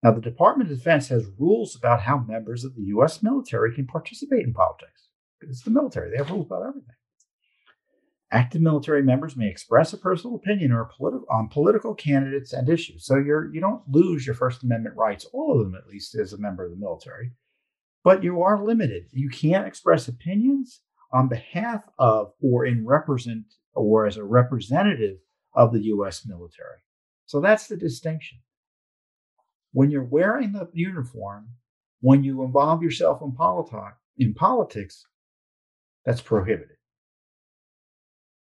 Now, 0.02 0.12
the 0.12 0.20
Department 0.20 0.70
of 0.70 0.76
Defense 0.78 1.08
has 1.08 1.26
rules 1.38 1.76
about 1.76 2.02
how 2.02 2.18
members 2.18 2.64
of 2.64 2.74
the 2.74 2.82
U.S. 2.84 3.22
military 3.22 3.74
can 3.74 3.86
participate 3.86 4.44
in 4.46 4.54
politics. 4.54 5.08
It's 5.42 5.62
the 5.62 5.70
military, 5.70 6.10
they 6.10 6.16
have 6.16 6.30
rules 6.30 6.46
about 6.46 6.62
everything. 6.66 6.94
Active 8.32 8.60
military 8.62 9.02
members 9.02 9.36
may 9.36 9.48
express 9.48 9.92
a 9.92 9.98
personal 9.98 10.36
opinion 10.36 10.70
or 10.72 10.88
politi- 10.88 11.24
on 11.30 11.48
political 11.48 11.94
candidates 11.94 12.52
and 12.52 12.68
issues. 12.68 13.04
So 13.04 13.16
you're 13.16 13.52
you 13.52 13.60
don't 13.60 13.82
lose 13.88 14.24
your 14.24 14.36
First 14.36 14.62
Amendment 14.62 14.96
rights, 14.96 15.26
all 15.32 15.52
of 15.52 15.64
them 15.64 15.74
at 15.74 15.88
least, 15.88 16.14
as 16.14 16.32
a 16.32 16.38
member 16.38 16.64
of 16.64 16.70
the 16.70 16.76
military. 16.76 17.32
but 18.04 18.22
you 18.24 18.40
are 18.42 18.64
limited. 18.64 19.04
You 19.12 19.28
can't 19.28 19.66
express 19.66 20.08
opinions 20.08 20.80
on 21.12 21.28
behalf 21.28 21.82
of 21.98 22.32
or 22.40 22.64
in 22.64 22.86
represent 22.86 23.44
or 23.74 24.06
as 24.06 24.16
a 24.16 24.24
representative 24.24 25.18
of 25.54 25.72
the 25.72 25.82
US 25.94 26.24
military. 26.26 26.78
So 27.26 27.40
that's 27.40 27.66
the 27.66 27.76
distinction. 27.76 28.38
When 29.72 29.90
you're 29.90 30.04
wearing 30.04 30.52
the 30.52 30.68
uniform, 30.72 31.48
when 32.00 32.24
you 32.24 32.42
involve 32.42 32.82
yourself 32.82 33.22
in, 33.22 33.32
politi- 33.32 33.94
in 34.16 34.34
politics, 34.34 35.06
that's 36.04 36.20
prohibited. 36.20 36.76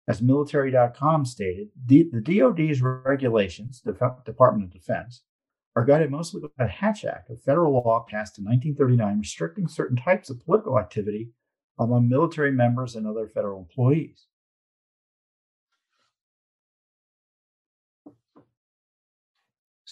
As 0.08 0.22
military.com 0.22 1.24
stated, 1.24 1.68
the, 1.86 2.08
the 2.10 2.20
DoD's 2.20 2.82
regulations, 2.82 3.82
the 3.84 3.92
Department 4.24 4.64
of 4.64 4.72
Defense, 4.72 5.22
are 5.76 5.84
guided 5.84 6.10
mostly 6.10 6.40
by 6.40 6.48
the 6.64 6.66
Hatch 6.66 7.04
Act, 7.04 7.30
a 7.30 7.36
federal 7.36 7.72
law 7.72 8.04
passed 8.08 8.38
in 8.38 8.44
1939 8.44 9.20
restricting 9.20 9.68
certain 9.68 9.96
types 9.96 10.28
of 10.28 10.44
political 10.44 10.78
activity 10.78 11.30
among 11.78 12.08
military 12.08 12.50
members 12.50 12.96
and 12.96 13.06
other 13.06 13.28
federal 13.28 13.60
employees. 13.60 14.26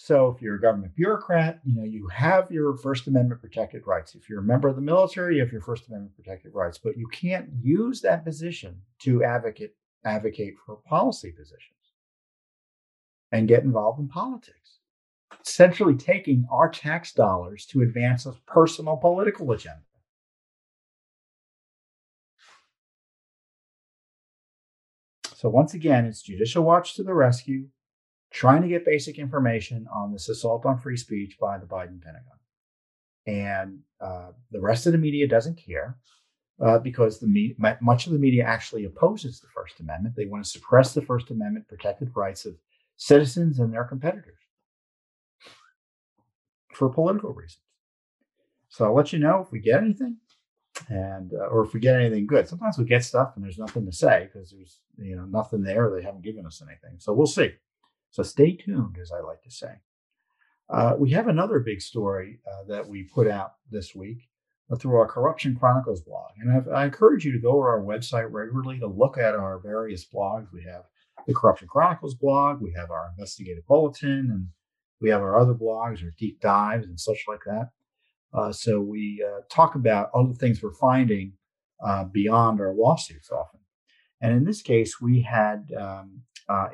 So 0.08 0.30
if 0.34 0.40
you're 0.40 0.54
a 0.54 0.60
government 0.60 0.96
bureaucrat, 0.96 1.60
you 1.66 1.74
know, 1.74 1.84
you 1.84 2.08
have 2.08 2.50
your 2.50 2.78
First 2.78 3.08
Amendment 3.08 3.42
protected 3.42 3.86
rights. 3.86 4.14
If 4.14 4.26
you're 4.26 4.40
a 4.40 4.42
member 4.42 4.66
of 4.66 4.74
the 4.74 4.80
military, 4.80 5.34
you 5.34 5.42
have 5.42 5.52
your 5.52 5.60
First 5.60 5.86
Amendment 5.86 6.16
protected 6.16 6.54
rights, 6.54 6.78
but 6.78 6.96
you 6.96 7.06
can't 7.08 7.50
use 7.60 8.00
that 8.00 8.24
position 8.24 8.80
to 9.00 9.22
advocate 9.22 9.74
advocate 10.06 10.54
for 10.64 10.76
policy 10.76 11.30
positions 11.30 11.92
and 13.32 13.48
get 13.48 13.64
involved 13.64 14.00
in 14.00 14.08
politics. 14.08 14.78
Essentially 15.46 15.94
taking 15.94 16.48
our 16.50 16.70
tax 16.70 17.12
dollars 17.12 17.66
to 17.66 17.82
advance 17.82 18.24
a 18.24 18.32
personal 18.46 18.96
political 18.96 19.52
agenda. 19.52 19.82
So 25.34 25.50
once 25.50 25.74
again, 25.74 26.06
it's 26.06 26.22
Judicial 26.22 26.64
Watch 26.64 26.94
to 26.94 27.02
the 27.02 27.12
rescue 27.12 27.66
trying 28.30 28.62
to 28.62 28.68
get 28.68 28.84
basic 28.84 29.18
information 29.18 29.86
on 29.94 30.12
this 30.12 30.28
assault 30.28 30.66
on 30.66 30.78
free 30.78 30.96
speech 30.96 31.36
by 31.40 31.58
the 31.58 31.66
Biden 31.66 32.00
Pentagon. 32.00 32.38
And 33.26 33.80
uh, 34.00 34.30
the 34.50 34.60
rest 34.60 34.86
of 34.86 34.92
the 34.92 34.98
media 34.98 35.26
doesn't 35.28 35.56
care 35.56 35.96
uh, 36.60 36.78
because 36.78 37.20
the 37.20 37.26
me- 37.26 37.56
much 37.80 38.06
of 38.06 38.12
the 38.12 38.18
media 38.18 38.44
actually 38.44 38.84
opposes 38.84 39.40
the 39.40 39.48
First 39.48 39.80
Amendment. 39.80 40.16
They 40.16 40.26
want 40.26 40.44
to 40.44 40.50
suppress 40.50 40.94
the 40.94 41.02
First 41.02 41.30
Amendment 41.30 41.68
protected 41.68 42.10
rights 42.14 42.44
of 42.46 42.54
citizens 42.96 43.58
and 43.58 43.72
their 43.72 43.84
competitors 43.84 44.38
for 46.72 46.88
political 46.88 47.32
reasons. 47.32 47.62
So 48.68 48.84
I'll 48.84 48.94
let 48.94 49.12
you 49.12 49.18
know 49.18 49.40
if 49.40 49.50
we 49.50 49.60
get 49.60 49.82
anything 49.82 50.18
and 50.88 51.32
uh, 51.32 51.46
or 51.46 51.64
if 51.64 51.74
we 51.74 51.80
get 51.80 51.96
anything 51.96 52.26
good. 52.26 52.48
Sometimes 52.48 52.78
we 52.78 52.84
get 52.84 53.04
stuff 53.04 53.32
and 53.34 53.44
there's 53.44 53.58
nothing 53.58 53.86
to 53.86 53.92
say 53.92 54.28
because 54.32 54.50
there's 54.50 54.78
you 54.96 55.16
know 55.16 55.24
nothing 55.24 55.62
there. 55.62 55.90
They 55.90 56.02
haven't 56.02 56.22
given 56.22 56.46
us 56.46 56.62
anything. 56.62 56.98
So 56.98 57.12
we'll 57.12 57.26
see. 57.26 57.52
So 58.10 58.22
stay 58.22 58.56
tuned, 58.56 58.96
as 59.00 59.12
I 59.12 59.20
like 59.20 59.42
to 59.42 59.50
say. 59.50 59.74
Uh, 60.70 60.94
we 60.98 61.10
have 61.12 61.28
another 61.28 61.60
big 61.60 61.80
story 61.80 62.40
uh, 62.46 62.64
that 62.68 62.86
we 62.86 63.04
put 63.04 63.26
out 63.26 63.54
this 63.70 63.94
week 63.94 64.28
uh, 64.70 64.76
through 64.76 64.96
our 64.96 65.06
Corruption 65.06 65.56
Chronicles 65.56 66.02
blog. 66.02 66.30
And 66.40 66.52
I've, 66.52 66.68
i 66.68 66.84
encourage 66.84 67.24
you 67.24 67.32
to 67.32 67.38
go 67.38 67.52
to 67.52 67.58
our 67.58 67.80
website 67.80 68.30
regularly 68.30 68.78
to 68.80 68.86
look 68.86 69.16
at 69.16 69.34
our 69.34 69.58
various 69.58 70.06
blogs. 70.06 70.48
We 70.52 70.62
have 70.64 70.82
the 71.26 71.34
Corruption 71.34 71.68
Chronicles 71.68 72.14
blog, 72.14 72.60
we 72.60 72.72
have 72.76 72.90
our 72.90 73.08
investigative 73.16 73.66
bulletin, 73.66 74.30
and 74.30 74.48
we 75.00 75.10
have 75.10 75.20
our 75.20 75.38
other 75.38 75.54
blogs 75.54 76.02
or 76.02 76.12
deep 76.18 76.40
dives 76.40 76.86
and 76.86 76.98
such 76.98 77.24
like 77.28 77.40
that. 77.46 77.70
Uh, 78.32 78.52
so 78.52 78.80
we 78.80 79.24
uh, 79.26 79.40
talk 79.50 79.74
about 79.74 80.10
other 80.14 80.34
things 80.34 80.62
we're 80.62 80.74
finding 80.74 81.32
uh, 81.84 82.04
beyond 82.04 82.60
our 82.60 82.74
lawsuits 82.74 83.30
often. 83.30 83.60
And 84.20 84.34
in 84.34 84.44
this 84.44 84.62
case, 84.62 85.00
we 85.00 85.22
had 85.22 85.70
um, 85.78 86.22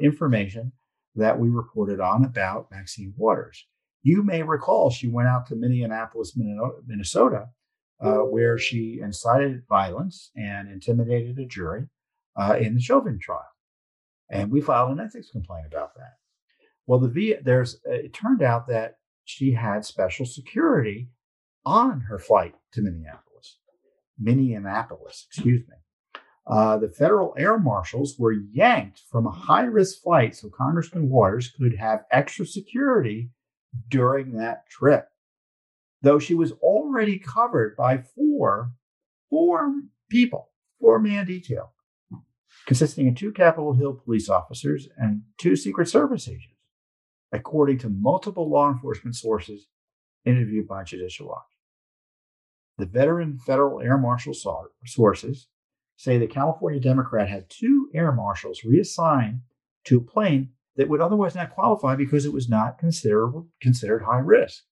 information 0.00 0.72
that 1.14 1.38
we 1.38 1.48
reported 1.48 2.00
on 2.00 2.24
about 2.24 2.70
Maxine 2.70 3.14
Waters. 3.16 3.66
You 4.02 4.22
may 4.22 4.42
recall 4.42 4.90
she 4.90 5.08
went 5.08 5.28
out 5.28 5.46
to 5.46 5.56
Minneapolis, 5.56 6.36
Minnesota, 6.36 7.48
uh, 8.00 8.18
where 8.18 8.58
she 8.58 9.00
incited 9.00 9.62
violence 9.68 10.30
and 10.36 10.68
intimidated 10.68 11.38
a 11.38 11.46
jury 11.46 11.86
uh, 12.36 12.56
in 12.60 12.74
the 12.74 12.80
Chauvin 12.80 13.18
trial. 13.18 13.48
And 14.30 14.50
we 14.50 14.60
filed 14.60 14.90
an 14.90 15.00
ethics 15.00 15.30
complaint 15.30 15.66
about 15.66 15.94
that. 15.94 16.14
Well, 16.86 16.98
the 16.98 17.08
v- 17.08 17.36
there's 17.42 17.76
uh, 17.88 17.92
it 17.92 18.12
turned 18.12 18.42
out 18.42 18.66
that 18.68 18.96
she 19.24 19.52
had 19.52 19.84
special 19.84 20.26
security 20.26 21.08
on 21.64 22.00
her 22.00 22.18
flight 22.18 22.54
to 22.72 22.82
Minneapolis, 22.82 23.58
Minneapolis, 24.18 25.26
excuse 25.30 25.62
me 25.68 25.76
uh, 26.46 26.76
the 26.76 26.88
federal 26.88 27.34
air 27.38 27.58
marshals 27.58 28.16
were 28.18 28.32
yanked 28.32 29.02
from 29.10 29.26
a 29.26 29.30
high 29.30 29.64
risk 29.64 30.02
flight 30.02 30.36
so 30.36 30.50
Congressman 30.50 31.08
Waters 31.08 31.50
could 31.50 31.76
have 31.76 32.04
extra 32.10 32.44
security 32.44 33.30
during 33.88 34.32
that 34.32 34.68
trip. 34.68 35.08
Though 36.02 36.18
she 36.18 36.34
was 36.34 36.52
already 36.52 37.18
covered 37.18 37.76
by 37.76 37.98
four, 37.98 38.72
four 39.30 39.72
people, 40.10 40.50
four 40.78 40.98
man 40.98 41.24
detail, 41.24 41.72
consisting 42.66 43.08
of 43.08 43.14
two 43.14 43.32
Capitol 43.32 43.72
Hill 43.72 43.94
police 43.94 44.28
officers 44.28 44.86
and 44.98 45.22
two 45.38 45.56
Secret 45.56 45.88
Service 45.88 46.28
agents, 46.28 46.60
according 47.32 47.78
to 47.78 47.88
multiple 47.88 48.50
law 48.50 48.70
enforcement 48.70 49.16
sources 49.16 49.66
interviewed 50.26 50.68
by 50.68 50.84
Judicial 50.84 51.28
Watch. 51.28 51.42
The 52.76 52.86
veteran 52.86 53.38
federal 53.38 53.80
air 53.80 53.96
marshal 53.96 54.34
sources 54.84 55.48
say 55.96 56.18
the 56.18 56.26
California 56.26 56.80
Democrat 56.80 57.28
had 57.28 57.48
two 57.48 57.88
air 57.94 58.12
marshals 58.12 58.64
reassigned 58.64 59.40
to 59.84 59.98
a 59.98 60.00
plane 60.00 60.50
that 60.76 60.88
would 60.88 61.00
otherwise 61.00 61.34
not 61.34 61.54
qualify 61.54 61.94
because 61.94 62.24
it 62.24 62.32
was 62.32 62.48
not 62.48 62.78
considered 62.78 64.02
high 64.02 64.18
risk. 64.18 64.64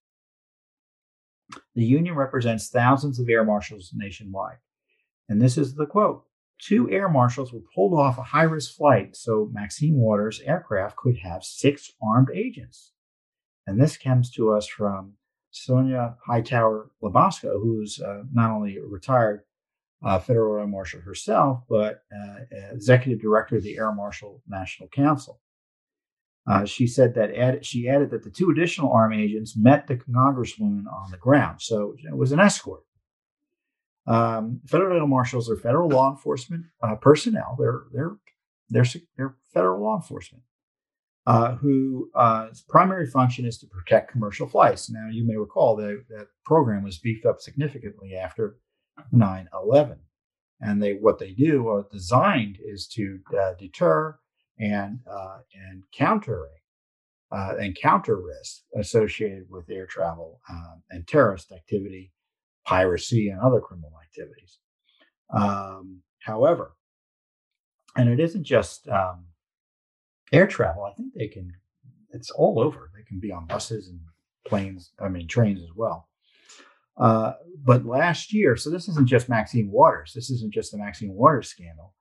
The 1.75 1.85
union 1.85 2.15
represents 2.15 2.69
thousands 2.69 3.19
of 3.19 3.29
air 3.29 3.45
marshals 3.45 3.93
nationwide. 3.95 4.59
And 5.29 5.41
this 5.41 5.57
is 5.57 5.75
the 5.75 5.87
quote 5.87 6.25
Two 6.59 6.89
air 6.91 7.09
marshals 7.09 7.53
were 7.53 7.63
pulled 7.75 7.99
off 7.99 8.19
a 8.19 8.23
high 8.23 8.45
risk 8.45 8.77
flight 8.77 9.17
so 9.17 9.51
Maxine 9.53 9.97
Waters' 9.97 10.41
aircraft 10.41 10.97
could 10.97 11.19
have 11.19 11.43
six 11.43 11.91
armed 12.01 12.29
agents. 12.33 12.93
And 13.67 13.81
this 13.81 13.97
comes 13.97 14.31
to 14.33 14.53
us 14.53 14.67
from 14.67 15.15
Sonya 15.51 16.17
Hightower 16.27 16.91
LaBosco, 17.03 17.61
who's 17.61 18.01
uh, 18.01 18.23
not 18.33 18.51
only 18.51 18.77
a 18.77 18.83
retired 18.83 19.43
uh, 20.03 20.19
Federal 20.19 20.61
Air 20.61 20.67
Marshal 20.67 21.01
herself, 21.01 21.63
but 21.69 22.03
uh, 22.13 22.41
executive 22.73 23.21
director 23.21 23.57
of 23.57 23.63
the 23.63 23.77
Air 23.77 23.93
Marshal 23.93 24.43
National 24.49 24.89
Council. 24.89 25.41
Uh, 26.47 26.65
she 26.65 26.89
said 26.89 27.15
that 27.15 27.65
she 27.65 27.89
added 27.89 28.11
that 28.11 28.25
the 28.25 28.31
two 28.31 28.51
additional 28.51 28.93
armed 28.93 29.15
agents 29.15 29.57
met 29.57 29.87
the 29.87 29.97
congresswoman 29.97 30.85
on 30.93 31.11
the 31.11 31.19
ground, 31.19 31.63
so 31.63 31.95
it 32.03 32.17
was 32.17 32.33
an 32.33 32.41
escort. 32.41 32.83
Um, 34.09 34.61
federal 34.67 35.01
air 35.01 35.07
marshals 35.07 35.49
are 35.49 35.57
federal 35.57 35.89
law 35.89 36.11
enforcement 36.11 36.65
uh, 36.83 36.97
personnel. 36.97 37.57
They're 37.57 37.83
they're 37.93 38.17
they're 38.71 39.01
they're 39.17 39.37
federal 39.55 39.85
law 39.85 39.95
enforcement 39.95 40.43
uh, 41.27 41.57
uh, 42.15 42.49
primary 42.69 43.07
function 43.07 43.47
is 43.47 43.59
to 43.59 43.67
protect 43.67 44.11
commercial 44.11 44.49
flights. 44.49 44.91
Now, 44.91 45.09
you 45.11 45.27
may 45.27 45.37
recall 45.37 45.77
that 45.77 46.05
that 46.09 46.27
program 46.45 46.83
was 46.83 46.99
beefed 46.99 47.27
up 47.27 47.41
significantly 47.41 48.17
after 48.17 48.57
9/11. 49.13 49.99
And 50.61 50.83
they 50.83 50.95
what 50.95 51.19
they 51.19 51.33
do 51.33 51.65
or 51.65 51.87
designed 51.91 52.59
is 52.65 52.87
to 52.89 53.21
uh, 53.37 53.55
deter 53.59 54.19
and 54.59 55.01
uh, 55.11 55.39
and 55.55 55.83
counter 55.93 56.47
uh, 57.33 57.55
and 57.59 57.77
counter 57.81 58.21
risk 58.21 58.63
associated 58.77 59.47
with 59.49 59.71
air 59.71 59.87
travel 59.87 60.41
um, 60.51 60.83
and 60.91 61.07
terrorist 61.09 61.51
activity, 61.51 62.13
piracy, 62.67 63.29
and 63.29 63.41
other 63.41 63.61
criminal 63.61 63.93
activities. 64.03 64.59
Um, 65.35 66.03
however, 66.21 66.75
and 67.97 68.09
it 68.09 68.21
isn't 68.21 68.45
just 68.45 68.87
um, 68.89 69.27
air 70.33 70.47
travel. 70.47 70.85
I 70.85 70.93
think 70.95 71.15
they 71.15 71.29
can. 71.29 71.53
It's 72.11 72.31
all 72.31 72.61
over. 72.61 72.91
They 72.95 73.03
can 73.05 73.19
be 73.19 73.33
on 73.33 73.47
buses 73.47 73.89
and 73.89 74.01
planes. 74.47 74.93
I 75.01 75.09
mean 75.09 75.27
trains 75.27 75.63
as 75.63 75.75
well. 75.75 76.09
Uh, 76.97 77.33
but 77.65 77.87
last 77.87 78.33
year, 78.33 78.57
so 78.57 78.71
this 78.71 78.89
isn't 78.89 79.09
just 79.09 79.29
Maxine 79.29 79.71
Waters. 79.71 80.13
This 80.15 80.31
isn't 80.31 80.53
just 80.53 80.73
the 80.73 80.79
Maxine 80.79 81.15
Waters 81.15 81.49
scandal. 81.49 81.95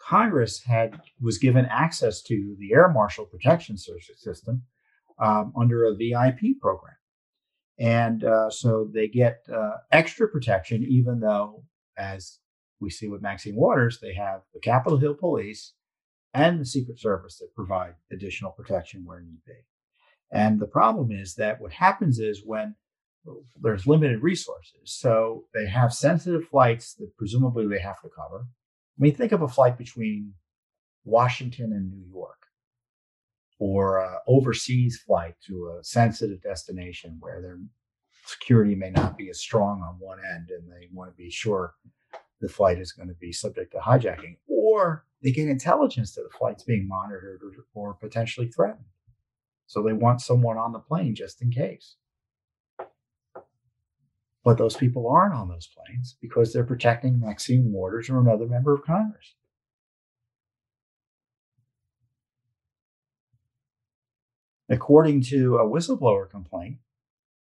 Congress 0.00 0.62
had 0.62 1.00
was 1.20 1.38
given 1.38 1.66
access 1.66 2.22
to 2.22 2.56
the 2.58 2.72
Air 2.72 2.88
Marshal 2.88 3.26
Protection 3.26 3.76
System 3.76 4.62
um, 5.18 5.52
under 5.58 5.84
a 5.84 5.94
VIP 5.94 6.60
program, 6.60 6.96
and 7.78 8.24
uh, 8.24 8.48
so 8.48 8.88
they 8.92 9.08
get 9.08 9.40
uh, 9.52 9.78
extra 9.90 10.28
protection, 10.28 10.84
even 10.88 11.20
though, 11.20 11.64
as 11.96 12.38
we 12.80 12.90
see 12.90 13.08
with 13.08 13.22
Maxine 13.22 13.56
Waters, 13.56 13.98
they 14.00 14.14
have 14.14 14.42
the 14.54 14.60
Capitol 14.60 14.98
Hill 14.98 15.14
Police 15.14 15.74
and 16.32 16.60
the 16.60 16.66
Secret 16.66 17.00
Service 17.00 17.38
that 17.38 17.54
provide 17.54 17.94
additional 18.12 18.52
protection 18.52 19.04
where 19.04 19.20
need 19.20 19.40
be. 19.46 19.52
And 20.30 20.60
the 20.60 20.66
problem 20.66 21.10
is 21.10 21.34
that 21.34 21.60
what 21.60 21.72
happens 21.72 22.18
is 22.18 22.42
when 22.44 22.76
there's 23.60 23.86
limited 23.86 24.22
resources. 24.22 24.80
So 24.84 25.44
they 25.54 25.66
have 25.66 25.92
sensitive 25.92 26.46
flights 26.48 26.94
that 26.94 27.16
presumably 27.16 27.66
they 27.66 27.80
have 27.80 28.00
to 28.02 28.08
cover. 28.08 28.46
I 28.46 28.98
mean, 28.98 29.14
think 29.14 29.32
of 29.32 29.42
a 29.42 29.48
flight 29.48 29.78
between 29.78 30.34
Washington 31.04 31.72
and 31.72 31.90
New 31.90 32.04
York 32.12 32.38
or 33.58 34.04
an 34.04 34.18
overseas 34.26 35.00
flight 35.04 35.34
to 35.46 35.78
a 35.78 35.84
sensitive 35.84 36.42
destination 36.42 37.16
where 37.20 37.40
their 37.42 37.58
security 38.24 38.74
may 38.74 38.90
not 38.90 39.16
be 39.16 39.30
as 39.30 39.40
strong 39.40 39.82
on 39.82 39.96
one 39.98 40.18
end 40.34 40.50
and 40.50 40.70
they 40.70 40.88
want 40.92 41.10
to 41.10 41.16
be 41.16 41.30
sure 41.30 41.74
the 42.40 42.48
flight 42.48 42.78
is 42.78 42.92
going 42.92 43.08
to 43.08 43.14
be 43.14 43.32
subject 43.32 43.72
to 43.72 43.78
hijacking. 43.78 44.36
Or 44.46 45.04
they 45.22 45.32
get 45.32 45.48
intelligence 45.48 46.14
that 46.14 46.22
the 46.22 46.38
flight's 46.38 46.62
being 46.62 46.86
monitored 46.86 47.40
or, 47.42 47.52
or 47.74 47.94
potentially 47.94 48.48
threatened. 48.48 48.84
So 49.66 49.82
they 49.82 49.92
want 49.92 50.20
someone 50.20 50.56
on 50.56 50.72
the 50.72 50.78
plane 50.78 51.14
just 51.14 51.42
in 51.42 51.50
case. 51.50 51.96
But 54.48 54.56
those 54.56 54.78
people 54.78 55.06
aren't 55.06 55.34
on 55.34 55.50
those 55.50 55.68
planes 55.68 56.16
because 56.22 56.54
they're 56.54 56.64
protecting 56.64 57.20
Maxine 57.20 57.70
Waters 57.70 58.08
or 58.08 58.18
another 58.18 58.46
member 58.46 58.72
of 58.72 58.82
Congress. 58.82 59.34
According 64.70 65.20
to 65.24 65.58
a 65.58 65.68
whistleblower 65.68 66.30
complaint, 66.30 66.78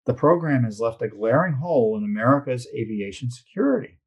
the 0.07 0.15
program 0.15 0.65
has 0.65 0.81
left 0.81 1.03
a 1.03 1.09
glaring 1.09 1.57
hole 1.57 1.99
in 1.99 2.03
America's 2.03 2.67
aviation 2.75 3.31
security. 3.31 3.99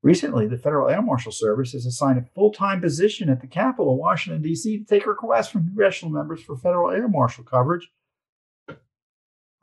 Recently, 0.00 0.46
the 0.46 0.58
Federal 0.58 0.88
Air 0.88 1.02
Marshal 1.02 1.32
Service 1.32 1.72
has 1.72 1.86
assigned 1.86 2.20
a 2.20 2.30
full 2.36 2.52
time 2.52 2.80
position 2.80 3.28
at 3.28 3.40
the 3.40 3.48
Capitol 3.48 3.94
in 3.94 3.98
Washington, 3.98 4.42
D.C. 4.42 4.78
to 4.78 4.84
take 4.84 5.06
requests 5.06 5.48
from 5.48 5.64
congressional 5.64 6.14
members 6.14 6.44
for 6.44 6.56
federal 6.56 6.92
air 6.92 7.08
marshal 7.08 7.42
coverage 7.42 7.90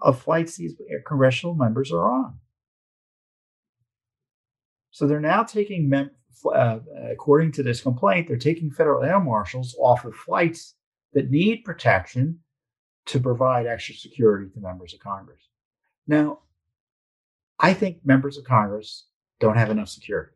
of 0.02 0.22
flights 0.22 0.58
these 0.58 0.76
congressional 1.06 1.56
members 1.56 1.92
are 1.92 2.12
on. 2.12 2.40
So 4.92 5.08
they're 5.08 5.20
now 5.20 5.44
taking, 5.44 5.90
mem- 5.90 6.12
uh, 6.54 6.80
according 7.12 7.54
to 7.54 7.64
this 7.64 7.82
complaint, 7.82 8.28
they're 8.28 8.38
taking 8.38 8.72
federal 8.72 9.04
air 9.04 9.20
marshals 9.20 9.76
off 9.80 10.06
of 10.06 10.16
flights 10.16 10.76
that 11.14 11.30
need 11.30 11.64
protection 11.64 12.40
to 13.06 13.20
provide 13.20 13.68
extra 13.68 13.96
security 13.96 14.50
to 14.54 14.60
members 14.60 14.94
of 14.94 15.00
Congress. 15.00 15.42
Now, 16.08 16.40
I 17.60 17.74
think 17.74 17.98
members 18.04 18.38
of 18.38 18.44
Congress 18.44 19.06
don't 19.40 19.58
have 19.58 19.70
enough 19.70 19.90
security. 19.90 20.34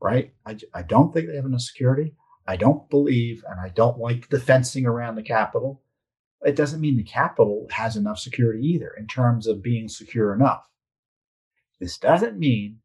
Right? 0.00 0.32
I, 0.46 0.56
I 0.74 0.82
don't 0.82 1.12
think 1.12 1.28
they 1.28 1.36
have 1.36 1.44
enough 1.44 1.62
security. 1.62 2.14
I 2.46 2.56
don't 2.56 2.88
believe, 2.88 3.44
and 3.48 3.60
I 3.60 3.68
don't 3.68 3.98
like 3.98 4.28
the 4.28 4.40
fencing 4.40 4.86
around 4.86 5.16
the 5.16 5.22
Capitol. 5.22 5.82
It 6.44 6.56
doesn't 6.56 6.80
mean 6.80 6.96
the 6.96 7.02
Capitol 7.02 7.66
has 7.70 7.96
enough 7.96 8.18
security 8.18 8.64
either 8.64 8.92
in 8.96 9.06
terms 9.06 9.46
of 9.46 9.62
being 9.62 9.88
secure 9.88 10.32
enough. 10.32 10.64
This 11.80 11.98
doesn't 11.98 12.38
mean 12.38 12.78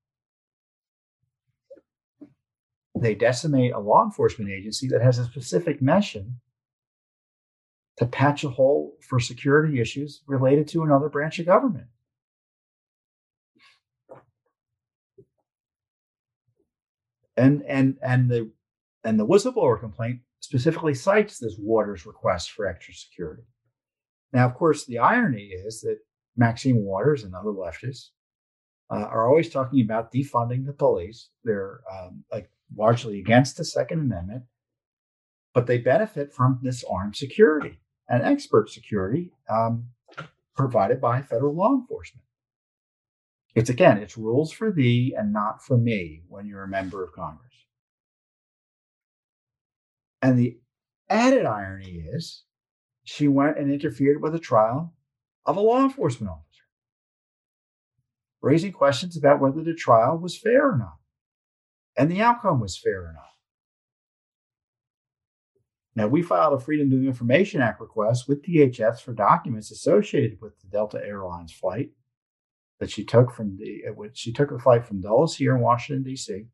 they 2.99 3.15
decimate 3.15 3.73
a 3.73 3.79
law 3.79 4.03
enforcement 4.03 4.51
agency 4.51 4.87
that 4.87 5.01
has 5.01 5.19
a 5.19 5.25
specific 5.25 5.81
mission 5.81 6.39
to 7.97 8.05
patch 8.05 8.43
a 8.43 8.49
hole 8.49 8.97
for 9.01 9.19
security 9.19 9.79
issues 9.79 10.21
related 10.25 10.67
to 10.69 10.83
another 10.83 11.09
branch 11.09 11.37
of 11.39 11.45
government. 11.45 11.87
and 17.35 17.63
and 17.67 17.97
and 18.01 18.29
the 18.29 18.51
and 19.03 19.19
the 19.19 19.25
whistleblower 19.25 19.79
complaint 19.79 20.19
specifically 20.43 20.93
cites 20.93 21.39
this 21.39 21.55
Waters 21.57 22.05
request 22.05 22.51
for 22.51 22.67
extra 22.67 22.93
security. 22.93 23.43
Now, 24.33 24.45
of 24.45 24.55
course, 24.55 24.85
the 24.85 24.99
irony 24.99 25.45
is 25.45 25.79
that 25.81 25.99
Maxine 26.35 26.83
Waters 26.83 27.23
and 27.23 27.33
other 27.33 27.51
leftists 27.51 28.09
uh, 28.91 29.05
are 29.05 29.25
always 29.25 29.49
talking 29.49 29.79
about 29.79 30.11
defunding 30.11 30.65
the 30.65 30.73
police. 30.73 31.29
They're 31.45 31.79
um, 31.89 32.25
like 32.29 32.49
largely 32.75 33.19
against 33.19 33.55
the 33.55 33.63
Second 33.63 34.01
Amendment, 34.01 34.43
but 35.53 35.65
they 35.65 35.77
benefit 35.77 36.33
from 36.33 36.59
this 36.61 36.83
armed 36.83 37.15
security 37.15 37.79
and 38.09 38.21
expert 38.21 38.69
security 38.69 39.31
um, 39.49 39.87
provided 40.57 40.99
by 40.99 41.21
federal 41.21 41.55
law 41.55 41.73
enforcement. 41.73 42.25
It's 43.55 43.69
again, 43.69 43.97
it's 43.97 44.17
rules 44.17 44.51
for 44.51 44.73
thee 44.73 45.15
and 45.17 45.31
not 45.31 45.63
for 45.63 45.77
me 45.77 46.23
when 46.27 46.47
you're 46.47 46.63
a 46.63 46.67
member 46.67 47.01
of 47.01 47.13
Congress. 47.13 47.53
And 50.23 50.39
the 50.39 50.57
added 51.09 51.45
irony 51.45 52.05
is 52.13 52.43
she 53.03 53.27
went 53.27 53.59
and 53.59 53.69
interfered 53.69 54.21
with 54.21 54.33
a 54.33 54.39
trial 54.39 54.93
of 55.45 55.57
a 55.57 55.59
law 55.59 55.83
enforcement 55.83 56.31
officer, 56.31 56.63
raising 58.41 58.71
questions 58.71 59.17
about 59.17 59.41
whether 59.41 59.61
the 59.61 59.73
trial 59.73 60.17
was 60.17 60.37
fair 60.37 60.71
or 60.71 60.77
not, 60.77 60.95
and 61.97 62.09
the 62.09 62.21
outcome 62.21 62.61
was 62.61 62.77
fair 62.77 63.01
or 63.01 63.11
not. 63.13 63.25
Now, 65.93 66.07
we 66.07 66.21
filed 66.21 66.53
a 66.53 66.63
Freedom 66.63 66.91
of 66.93 67.05
Information 67.05 67.61
Act 67.61 67.81
request 67.81 68.27
with 68.27 68.45
DHS 68.45 69.01
for 69.01 69.13
documents 69.13 69.71
associated 69.71 70.39
with 70.41 70.57
the 70.61 70.67
Delta 70.67 71.01
Airlines 71.05 71.51
flight 71.51 71.91
that 72.79 72.89
she 72.89 73.03
took 73.03 73.29
from 73.29 73.57
the 73.57 73.83
uh, 73.89 74.09
she 74.13 74.31
took 74.31 74.51
a 74.51 74.57
flight 74.57 74.85
from 74.85 75.01
Dulles 75.01 75.35
here 75.35 75.53
in 75.53 75.61
Washington 75.61 76.03
D.C. 76.03 76.45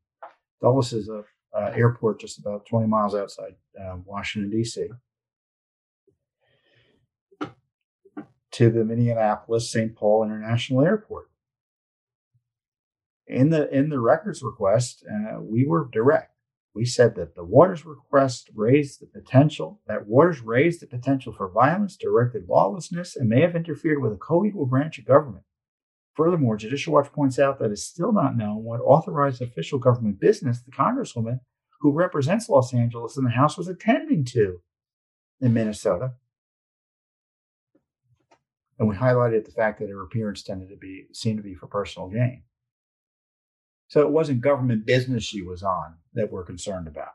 Dulles 0.59 0.91
is 0.91 1.07
a 1.07 1.23
uh, 1.55 1.71
airport 1.75 2.19
just 2.19 2.39
about 2.39 2.65
20 2.65 2.87
miles 2.87 3.15
outside 3.15 3.55
uh, 3.79 3.97
Washington 4.05 4.51
D.C. 4.51 4.87
to 8.51 8.69
the 8.69 8.83
Minneapolis 8.83 9.71
St. 9.71 9.95
Paul 9.95 10.23
International 10.23 10.81
Airport. 10.81 11.29
In 13.27 13.49
the 13.51 13.69
in 13.69 13.89
the 13.89 13.99
records 13.99 14.41
request, 14.41 15.05
uh, 15.05 15.39
we 15.39 15.65
were 15.65 15.87
direct. 15.91 16.33
We 16.73 16.85
said 16.85 17.15
that 17.15 17.35
the 17.35 17.43
Waters 17.43 17.85
request 17.85 18.49
raised 18.55 19.01
the 19.01 19.07
potential 19.07 19.81
that 19.87 20.07
Waters 20.07 20.41
raised 20.41 20.81
the 20.81 20.87
potential 20.87 21.33
for 21.33 21.49
violence, 21.49 21.95
directed 21.95 22.47
lawlessness, 22.47 23.15
and 23.15 23.29
may 23.29 23.41
have 23.41 23.55
interfered 23.55 24.01
with 24.01 24.13
a 24.13 24.17
co-equal 24.17 24.65
branch 24.65 24.97
of 24.97 25.05
government 25.05 25.43
Furthermore, 26.19 26.57
Judicial 26.57 26.91
Watch 26.91 27.13
points 27.13 27.39
out 27.39 27.59
that 27.59 27.71
it's 27.71 27.85
still 27.85 28.11
not 28.11 28.35
known 28.35 28.65
what 28.65 28.81
authorized 28.81 29.41
official 29.41 29.79
government 29.79 30.19
business 30.19 30.59
the 30.59 30.69
Congresswoman 30.69 31.39
who 31.79 31.93
represents 31.93 32.49
Los 32.49 32.73
Angeles 32.73 33.15
in 33.15 33.23
the 33.23 33.29
House 33.29 33.57
was 33.57 33.69
attending 33.69 34.25
to 34.25 34.59
in 35.39 35.53
Minnesota. 35.53 36.15
And 38.77 38.89
we 38.89 38.97
highlighted 38.97 39.45
the 39.45 39.53
fact 39.53 39.79
that 39.79 39.89
her 39.89 40.03
appearance 40.03 40.43
tended 40.43 40.67
to 40.71 40.75
be 40.75 41.05
seemed 41.13 41.37
to 41.37 41.43
be 41.43 41.55
for 41.55 41.67
personal 41.67 42.09
gain. 42.09 42.43
So 43.87 44.01
it 44.01 44.11
wasn't 44.11 44.41
government 44.41 44.85
business 44.85 45.23
she 45.23 45.41
was 45.41 45.63
on 45.63 45.99
that 46.15 46.33
we're 46.33 46.43
concerned 46.43 46.89
about. 46.89 47.13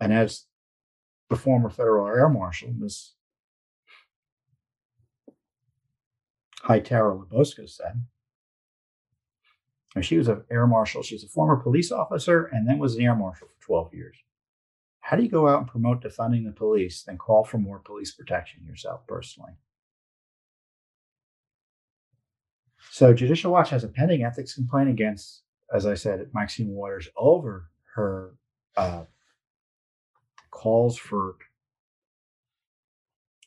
And 0.00 0.14
as 0.14 0.46
the 1.28 1.36
former 1.36 1.68
federal 1.68 2.06
air 2.06 2.30
marshal, 2.30 2.72
Ms. 2.72 3.10
Tara 6.62 7.16
LaBosco 7.16 7.68
said. 7.68 8.04
And 9.94 10.04
she 10.04 10.16
was 10.16 10.28
an 10.28 10.44
air 10.50 10.66
marshal. 10.66 11.02
She 11.02 11.14
was 11.14 11.24
a 11.24 11.28
former 11.28 11.56
police 11.56 11.90
officer 11.90 12.44
and 12.44 12.68
then 12.68 12.78
was 12.78 12.94
an 12.94 13.02
air 13.02 13.16
marshal 13.16 13.48
for 13.48 13.64
12 13.64 13.94
years. 13.94 14.16
How 15.00 15.16
do 15.16 15.22
you 15.22 15.28
go 15.28 15.48
out 15.48 15.60
and 15.60 15.66
promote 15.66 16.02
defunding 16.02 16.44
the 16.44 16.52
police, 16.52 17.02
then 17.02 17.18
call 17.18 17.44
for 17.44 17.58
more 17.58 17.80
police 17.80 18.12
protection 18.12 18.64
yourself 18.64 19.06
personally? 19.08 19.52
So, 22.90 23.12
Judicial 23.12 23.52
Watch 23.52 23.70
has 23.70 23.82
a 23.82 23.88
pending 23.88 24.22
ethics 24.22 24.54
complaint 24.54 24.90
against, 24.90 25.42
as 25.72 25.86
I 25.86 25.94
said, 25.94 26.28
Maxine 26.32 26.70
Waters 26.70 27.08
over 27.16 27.70
her 27.94 28.34
uh, 28.76 29.04
calls 30.50 30.96
for 30.96 31.36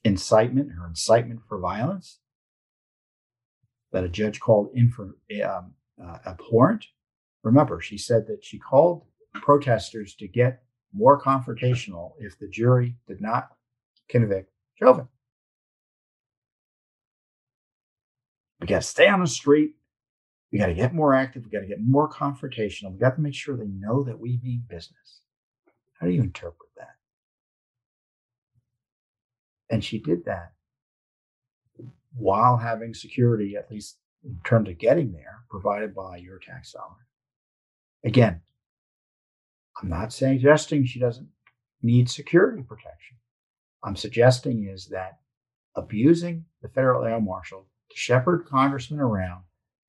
incitement, 0.03 0.71
her 0.73 0.87
incitement 0.87 1.41
for 1.47 1.59
violence, 1.59 2.19
that 3.93 4.03
a 4.03 4.09
judge 4.09 4.39
called 4.39 4.75
infor, 4.75 5.13
um, 5.45 5.73
uh, 6.03 6.17
abhorrent. 6.25 6.87
Remember, 7.43 7.79
she 7.79 7.97
said 7.97 8.27
that 8.27 8.43
she 8.43 8.57
called 8.59 9.05
protesters 9.35 10.15
to 10.15 10.27
get 10.27 10.63
more 10.93 11.21
confrontational 11.21 12.13
if 12.19 12.37
the 12.37 12.47
jury 12.47 12.95
did 13.07 13.21
not 13.21 13.49
convict 14.09 14.51
Chauvin. 14.75 15.07
We 18.59 18.67
got 18.67 18.81
to 18.81 18.87
stay 18.87 19.07
on 19.07 19.19
the 19.19 19.27
street. 19.27 19.75
We 20.51 20.59
got 20.59 20.67
to 20.67 20.73
get 20.73 20.93
more 20.93 21.13
active. 21.13 21.45
We 21.45 21.51
got 21.51 21.61
to 21.61 21.67
get 21.67 21.81
more 21.81 22.09
confrontational. 22.09 22.93
We 22.93 22.99
got 22.99 23.15
to 23.15 23.21
make 23.21 23.35
sure 23.35 23.55
they 23.57 23.67
know 23.67 24.03
that 24.03 24.19
we 24.19 24.39
mean 24.43 24.63
business. 24.67 25.21
How 25.99 26.07
do 26.07 26.13
you 26.13 26.21
interpret 26.21 26.69
that? 26.77 26.95
And 29.69 29.83
she 29.83 29.99
did 29.99 30.25
that 30.25 30.53
while 32.15 32.57
having 32.57 32.93
security, 32.93 33.55
at 33.55 33.71
least 33.71 33.97
in 34.23 34.39
terms 34.45 34.69
of 34.69 34.77
getting 34.77 35.11
there, 35.11 35.43
provided 35.49 35.93
by 35.93 36.17
your 36.17 36.39
tax 36.39 36.71
dollar. 36.71 37.07
Again, 38.03 38.41
I'm 39.81 39.89
not 39.89 40.13
suggesting 40.13 40.85
she 40.85 40.99
doesn't 40.99 41.29
need 41.81 42.09
security 42.09 42.63
protection. 42.63 43.17
I'm 43.83 43.95
suggesting 43.95 44.67
is 44.67 44.87
that 44.87 45.19
abusing 45.75 46.45
the 46.61 46.69
federal 46.69 47.03
air 47.03 47.19
marshal 47.19 47.67
to 47.89 47.97
shepherd 47.97 48.45
congressmen 48.47 48.99
around 48.99 49.43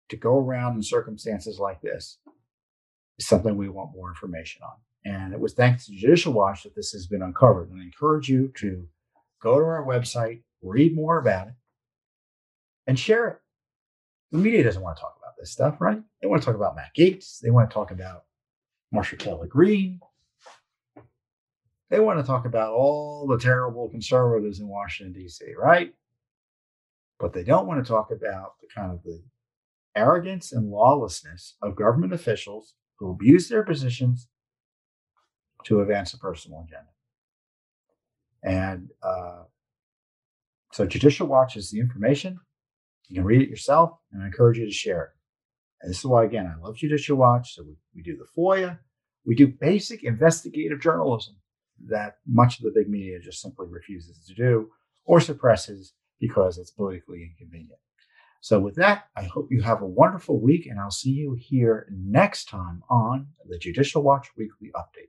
to 0.08 0.16
go 0.16 0.38
around 0.38 0.76
in 0.76 0.82
circumstances 0.82 1.58
like 1.58 1.80
this 1.80 2.18
is 3.18 3.26
something 3.26 3.56
we 3.56 3.68
want 3.68 3.94
more 3.94 4.08
information 4.08 4.62
on. 4.62 4.76
And 5.04 5.32
it 5.32 5.40
was 5.40 5.52
thanks 5.52 5.86
to 5.86 5.92
Judicial 5.92 6.32
Watch 6.32 6.62
that 6.62 6.74
this 6.74 6.92
has 6.92 7.06
been 7.06 7.22
uncovered. 7.22 7.70
And 7.70 7.80
I 7.80 7.84
encourage 7.84 8.28
you 8.28 8.52
to 8.58 8.88
go 9.40 9.58
to 9.58 9.64
our 9.64 9.84
website, 9.84 10.42
read 10.62 10.94
more 10.94 11.18
about 11.18 11.48
it, 11.48 11.54
and 12.86 12.98
share 12.98 13.28
it. 13.28 13.38
The 14.32 14.38
media 14.38 14.64
doesn't 14.64 14.82
want 14.82 14.96
to 14.96 15.00
talk 15.00 15.16
about 15.18 15.34
this 15.38 15.52
stuff, 15.52 15.80
right? 15.80 16.00
They 16.20 16.28
want 16.28 16.42
to 16.42 16.46
talk 16.46 16.56
about 16.56 16.76
Matt 16.76 16.90
Gaetz. 16.98 17.38
They 17.40 17.50
want 17.50 17.70
to 17.70 17.74
talk 17.74 17.90
about 17.90 18.24
Marjorie 18.92 19.18
Taylor 19.18 19.46
Greene. 19.46 20.00
They 21.90 22.00
want 22.00 22.18
to 22.18 22.26
talk 22.26 22.46
about 22.46 22.72
all 22.72 23.26
the 23.26 23.38
terrible 23.38 23.88
conservatives 23.88 24.58
in 24.58 24.66
Washington, 24.66 25.12
D.C., 25.12 25.44
right? 25.56 25.92
But 27.20 27.32
they 27.32 27.44
don't 27.44 27.66
want 27.66 27.84
to 27.84 27.88
talk 27.88 28.10
about 28.10 28.54
the 28.60 28.66
kind 28.74 28.90
of 28.90 29.02
the 29.04 29.22
arrogance 29.94 30.52
and 30.52 30.70
lawlessness 30.70 31.54
of 31.62 31.76
government 31.76 32.12
officials 32.12 32.74
who 32.98 33.10
abuse 33.10 33.48
their 33.48 33.62
positions 33.62 34.28
to 35.64 35.80
advance 35.80 36.12
a 36.14 36.18
personal 36.18 36.66
agenda. 36.66 36.88
And 38.42 38.90
uh, 39.02 39.44
so, 40.72 40.86
Judicial 40.86 41.26
Watch 41.26 41.56
is 41.56 41.70
the 41.70 41.80
information. 41.80 42.40
You 43.08 43.16
can 43.16 43.24
read 43.24 43.42
it 43.42 43.50
yourself, 43.50 43.98
and 44.12 44.22
I 44.22 44.26
encourage 44.26 44.58
you 44.58 44.66
to 44.66 44.72
share 44.72 45.02
it. 45.04 45.10
And 45.82 45.90
this 45.90 45.98
is 45.98 46.06
why, 46.06 46.24
again, 46.24 46.46
I 46.46 46.60
love 46.62 46.76
Judicial 46.76 47.16
Watch. 47.16 47.54
So, 47.54 47.62
we, 47.62 47.76
we 47.94 48.02
do 48.02 48.16
the 48.16 48.26
FOIA, 48.36 48.78
we 49.24 49.34
do 49.34 49.46
basic 49.46 50.04
investigative 50.04 50.80
journalism 50.80 51.36
that 51.86 52.18
much 52.26 52.58
of 52.58 52.64
the 52.64 52.72
big 52.74 52.88
media 52.88 53.18
just 53.20 53.40
simply 53.40 53.66
refuses 53.68 54.24
to 54.26 54.34
do 54.34 54.70
or 55.04 55.20
suppresses 55.20 55.92
because 56.20 56.56
it's 56.58 56.70
politically 56.70 57.22
inconvenient. 57.22 57.78
So, 58.40 58.60
with 58.60 58.76
that, 58.76 59.04
I 59.16 59.24
hope 59.24 59.48
you 59.50 59.62
have 59.62 59.80
a 59.80 59.86
wonderful 59.86 60.38
week, 60.40 60.66
and 60.66 60.78
I'll 60.78 60.90
see 60.90 61.10
you 61.10 61.34
here 61.38 61.86
next 61.90 62.48
time 62.48 62.82
on 62.90 63.28
the 63.48 63.58
Judicial 63.58 64.02
Watch 64.02 64.28
Weekly 64.36 64.70
Update. 64.74 65.08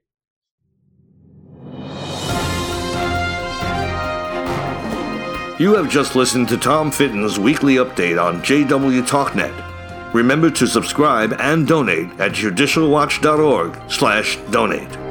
You 5.58 5.74
have 5.74 5.88
just 5.88 6.14
listened 6.14 6.50
to 6.50 6.58
Tom 6.58 6.90
Fitton's 6.90 7.38
weekly 7.38 7.76
update 7.76 8.22
on 8.22 8.42
JW 8.42 9.00
TalkNet. 9.08 10.12
Remember 10.12 10.50
to 10.50 10.66
subscribe 10.66 11.32
and 11.38 11.66
donate 11.66 12.10
at 12.20 12.32
judicialwatch.org/donate. 12.32 15.05